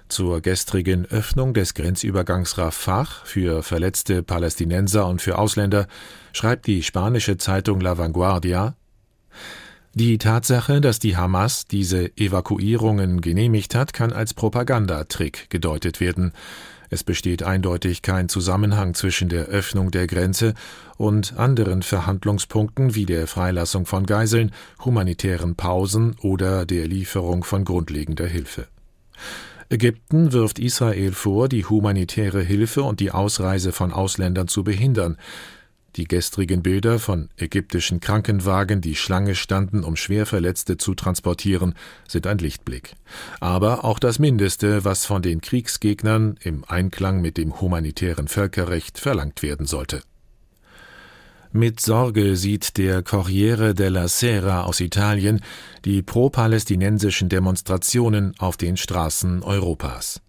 Zur 0.09 0.41
gestrigen 0.41 1.07
Öffnung 1.07 1.55
des 1.55 1.75
Grenzübergangs 1.75 2.59
Rafah 2.59 3.07
für 3.25 3.63
verletzte 3.63 4.23
Palästinenser 4.23 5.07
und 5.07 5.21
für 5.21 5.39
Ausländer 5.39 5.89
schreibt 6.33 6.67
die 6.67 6.83
spanische 6.83 7.39
Zeitung 7.39 7.81
La 7.81 7.99
Vanguardia 7.99 8.77
die 9.99 10.19
Tatsache, 10.19 10.83
dass 10.83 10.99
die 10.99 11.17
Hamas 11.17 11.65
diese 11.65 12.15
Evakuierungen 12.19 13.23
genehmigt 13.23 13.75
hat, 13.75 13.95
kann 13.95 14.13
als 14.13 14.35
Propagandatrick 14.35 15.49
gedeutet 15.49 16.01
werden. 16.01 16.33
Es 16.91 17.03
besteht 17.03 17.43
eindeutig 17.43 18.03
kein 18.03 18.29
Zusammenhang 18.29 18.93
zwischen 18.93 19.31
der 19.31 19.47
Öffnung 19.47 19.91
der 19.91 20.07
Grenze 20.07 20.53
und 20.99 21.39
anderen 21.39 21.83
Verhandlungspunkten 21.83 22.95
wie 22.95 23.07
der 23.07 23.27
Freilassung 23.27 23.87
von 23.87 24.05
Geiseln, 24.05 24.53
humanitären 24.85 25.57
Pausen 25.57 26.15
oder 26.21 26.67
der 26.67 26.87
Lieferung 26.87 27.43
von 27.43 27.65
grundlegender 27.65 28.27
Hilfe. 28.27 28.67
Ägypten 29.69 30.33
wirft 30.33 30.59
Israel 30.59 31.13
vor, 31.13 31.49
die 31.49 31.65
humanitäre 31.65 32.43
Hilfe 32.43 32.83
und 32.83 33.01
die 33.01 33.11
Ausreise 33.11 33.73
von 33.73 33.93
Ausländern 33.93 34.47
zu 34.47 34.63
behindern. 34.63 35.17
Die 35.97 36.05
gestrigen 36.05 36.63
Bilder 36.63 36.99
von 36.99 37.31
ägyptischen 37.39 38.01
Krankenwagen, 38.01 38.81
die 38.81 38.95
Schlange 38.95 39.35
standen, 39.35 39.83
um 39.83 39.97
Schwerverletzte 39.97 40.77
zu 40.77 40.95
transportieren, 40.95 41.75
sind 42.07 42.27
ein 42.27 42.39
Lichtblick. 42.39 42.95
Aber 43.41 43.85
auch 43.85 43.99
das 43.99 44.19
Mindeste, 44.19 44.85
was 44.85 45.07
von 45.07 45.23
den 45.23 45.41
Kriegsgegnern 45.41 46.37
im 46.43 46.65
Einklang 46.69 47.23
mit 47.23 47.39
dem 47.39 47.61
humanitären 47.61 48.29
Völkerrecht 48.29 48.99
verlangt 48.99 49.43
werden 49.43 49.67
sollte. 49.67 50.03
Mit 51.57 51.81
Sorge 51.81 52.37
sieht 52.37 52.77
der 52.77 53.03
Corriere 53.03 53.75
della 53.75 54.09
Sera 54.09 54.65
aus 54.65 54.79
Italien 54.81 55.41
die 55.87 56.03
pro-palästinensischen 56.03 57.31
Demonstrationen 57.31 58.35
auf 58.37 58.59
den 58.59 58.77
Straßen 58.77 59.43
Europas. 59.43 60.21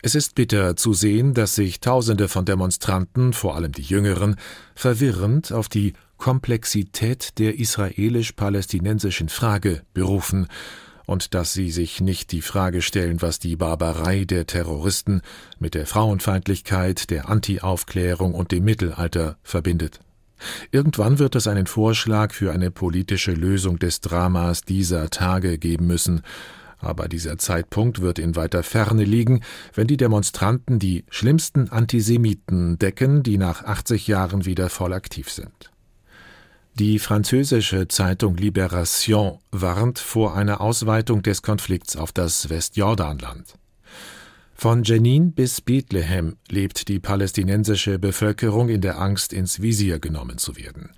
Es 0.00 0.14
ist 0.14 0.34
bitter 0.34 0.76
zu 0.76 0.94
sehen, 0.94 1.34
dass 1.34 1.54
sich 1.54 1.80
Tausende 1.80 2.28
von 2.28 2.46
Demonstranten, 2.46 3.34
vor 3.34 3.54
allem 3.54 3.72
die 3.72 3.82
Jüngeren, 3.82 4.36
verwirrend 4.74 5.52
auf 5.52 5.68
die 5.68 5.92
Komplexität 6.16 7.38
der 7.38 7.58
israelisch-palästinensischen 7.58 9.28
Frage 9.28 9.82
berufen 9.92 10.46
und 11.04 11.34
dass 11.34 11.52
sie 11.52 11.70
sich 11.70 12.00
nicht 12.00 12.32
die 12.32 12.40
Frage 12.40 12.80
stellen, 12.80 13.20
was 13.20 13.40
die 13.40 13.56
Barbarei 13.56 14.24
der 14.24 14.46
Terroristen 14.46 15.20
mit 15.58 15.74
der 15.74 15.86
Frauenfeindlichkeit, 15.86 17.10
der 17.10 17.28
Anti-Aufklärung 17.28 18.32
und 18.32 18.52
dem 18.52 18.64
Mittelalter 18.64 19.36
verbindet. 19.42 20.00
Irgendwann 20.70 21.18
wird 21.18 21.34
es 21.34 21.46
einen 21.46 21.66
Vorschlag 21.66 22.32
für 22.32 22.52
eine 22.52 22.70
politische 22.70 23.32
Lösung 23.32 23.78
des 23.78 24.00
Dramas 24.00 24.62
dieser 24.62 25.10
Tage 25.10 25.58
geben 25.58 25.86
müssen, 25.86 26.22
aber 26.78 27.08
dieser 27.08 27.38
Zeitpunkt 27.38 28.00
wird 28.00 28.18
in 28.18 28.36
weiter 28.36 28.62
Ferne 28.62 29.04
liegen, 29.04 29.42
wenn 29.74 29.86
die 29.86 29.96
Demonstranten 29.96 30.78
die 30.78 31.04
schlimmsten 31.08 31.70
Antisemiten 31.70 32.78
decken, 32.78 33.22
die 33.22 33.38
nach 33.38 33.64
80 33.64 34.06
Jahren 34.06 34.44
wieder 34.44 34.68
voll 34.68 34.92
aktiv 34.92 35.30
sind. 35.30 35.70
Die 36.76 36.98
französische 36.98 37.86
Zeitung 37.86 38.36
Libération 38.36 39.38
warnt 39.52 40.00
vor 40.00 40.36
einer 40.36 40.60
Ausweitung 40.60 41.22
des 41.22 41.42
Konflikts 41.42 41.96
auf 41.96 42.10
das 42.10 42.50
Westjordanland. 42.50 43.54
Von 44.54 44.84
Jenin 44.84 45.32
bis 45.32 45.60
Bethlehem 45.60 46.36
lebt 46.48 46.88
die 46.88 47.00
palästinensische 47.00 47.98
Bevölkerung 47.98 48.68
in 48.68 48.80
der 48.80 48.98
Angst, 49.00 49.32
ins 49.32 49.60
Visier 49.60 49.98
genommen 49.98 50.38
zu 50.38 50.56
werden. 50.56 50.90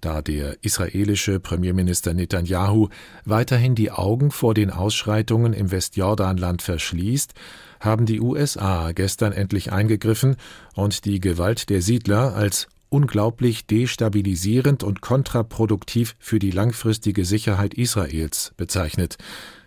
Da 0.00 0.20
der 0.20 0.62
israelische 0.62 1.40
Premierminister 1.40 2.12
Netanyahu 2.12 2.88
weiterhin 3.24 3.74
die 3.74 3.90
Augen 3.90 4.30
vor 4.30 4.52
den 4.52 4.70
Ausschreitungen 4.70 5.52
im 5.52 5.70
Westjordanland 5.70 6.60
verschließt, 6.60 7.32
haben 7.80 8.04
die 8.04 8.20
USA 8.20 8.92
gestern 8.92 9.32
endlich 9.32 9.72
eingegriffen 9.72 10.36
und 10.74 11.04
die 11.04 11.20
Gewalt 11.20 11.70
der 11.70 11.82
Siedler 11.82 12.34
als 12.34 12.68
unglaublich 12.90 13.66
destabilisierend 13.66 14.82
und 14.82 15.00
kontraproduktiv 15.00 16.16
für 16.18 16.38
die 16.38 16.50
langfristige 16.50 17.24
Sicherheit 17.24 17.74
Israels 17.74 18.52
bezeichnet. 18.56 19.16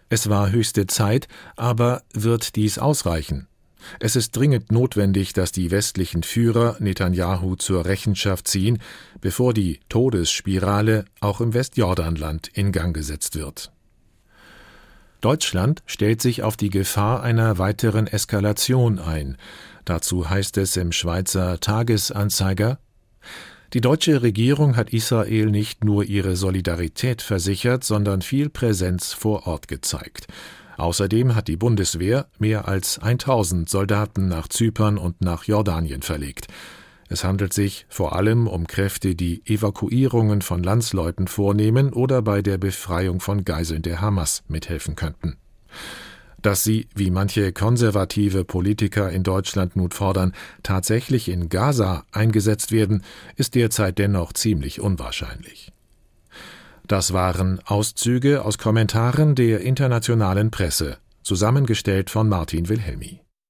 Es 0.09 0.29
war 0.29 0.51
höchste 0.51 0.87
Zeit, 0.87 1.27
aber 1.55 2.03
wird 2.13 2.55
dies 2.55 2.79
ausreichen? 2.79 3.47
Es 3.99 4.15
ist 4.15 4.35
dringend 4.35 4.71
notwendig, 4.71 5.33
dass 5.33 5.51
die 5.51 5.71
westlichen 5.71 6.23
Führer 6.23 6.77
Netanyahu 6.79 7.55
zur 7.55 7.85
Rechenschaft 7.85 8.47
ziehen, 8.47 8.79
bevor 9.21 9.53
die 9.53 9.79
Todesspirale 9.89 11.05
auch 11.19 11.41
im 11.41 11.53
Westjordanland 11.53 12.47
in 12.47 12.71
Gang 12.71 12.93
gesetzt 12.93 13.35
wird. 13.35 13.71
Deutschland 15.21 15.81
stellt 15.85 16.21
sich 16.21 16.43
auf 16.43 16.57
die 16.57 16.69
Gefahr 16.69 17.23
einer 17.23 17.57
weiteren 17.57 18.07
Eskalation 18.07 18.99
ein. 18.99 19.37
Dazu 19.83 20.29
heißt 20.29 20.57
es 20.57 20.77
im 20.77 20.91
Schweizer 20.91 21.59
Tagesanzeiger 21.59 22.79
Die 23.73 23.81
deutsche 23.81 24.21
Regierung 24.21 24.77
hat 24.77 24.93
Israel 24.93 25.47
nicht 25.47 25.83
nur 25.83 26.05
ihre 26.05 26.37
Solidarität 26.37 27.21
versichert, 27.21 27.83
sondern 27.83 28.21
viel 28.21 28.49
Präsenz 28.49 29.11
vor 29.11 29.45
Ort 29.45 29.67
gezeigt. 29.67 30.27
Außerdem 30.77 31.35
hat 31.35 31.49
die 31.49 31.57
Bundeswehr 31.57 32.27
mehr 32.39 32.67
als 32.69 32.99
1000 32.99 33.67
Soldaten 33.67 34.29
nach 34.29 34.47
Zypern 34.47 34.97
und 34.97 35.21
nach 35.21 35.43
Jordanien 35.43 36.01
verlegt. 36.01 36.47
Es 37.09 37.23
handelt 37.23 37.51
sich 37.51 37.85
vor 37.89 38.15
allem 38.15 38.47
um 38.47 38.67
Kräfte, 38.67 39.15
die 39.15 39.41
Evakuierungen 39.45 40.41
von 40.41 40.63
Landsleuten 40.63 41.27
vornehmen 41.27 41.91
oder 41.91 42.21
bei 42.21 42.41
der 42.41 42.57
Befreiung 42.57 43.19
von 43.19 43.43
Geiseln 43.43 43.81
der 43.81 43.99
Hamas 43.99 44.43
mithelfen 44.47 44.95
könnten. 44.95 45.37
Dass 46.47 46.63
sie, 46.63 46.87
wie 46.95 47.11
manche 47.11 47.51
konservative 47.51 48.45
Politiker 48.45 49.11
in 49.11 49.23
Deutschland 49.23 49.75
nun 49.75 49.91
fordern, 49.91 50.31
tatsächlich 50.63 51.27
in 51.27 51.49
Gaza 51.49 52.05
eingesetzt 52.13 52.71
werden, 52.71 53.03
ist 53.35 53.53
derzeit 53.53 53.97
dennoch 53.97 54.31
ziemlich 54.31 54.79
unwahrscheinlich. 54.79 55.73
Das 56.87 57.11
waren 57.11 57.59
Auszüge 57.65 58.45
aus 58.45 58.57
Kommentaren 58.57 59.35
der 59.35 59.59
internationalen 59.59 60.49
Presse, 60.49 60.99
zusammengestellt 61.21 62.09
von 62.09 62.29
Martin 62.29 62.69
Wilhelmi. 62.69 63.19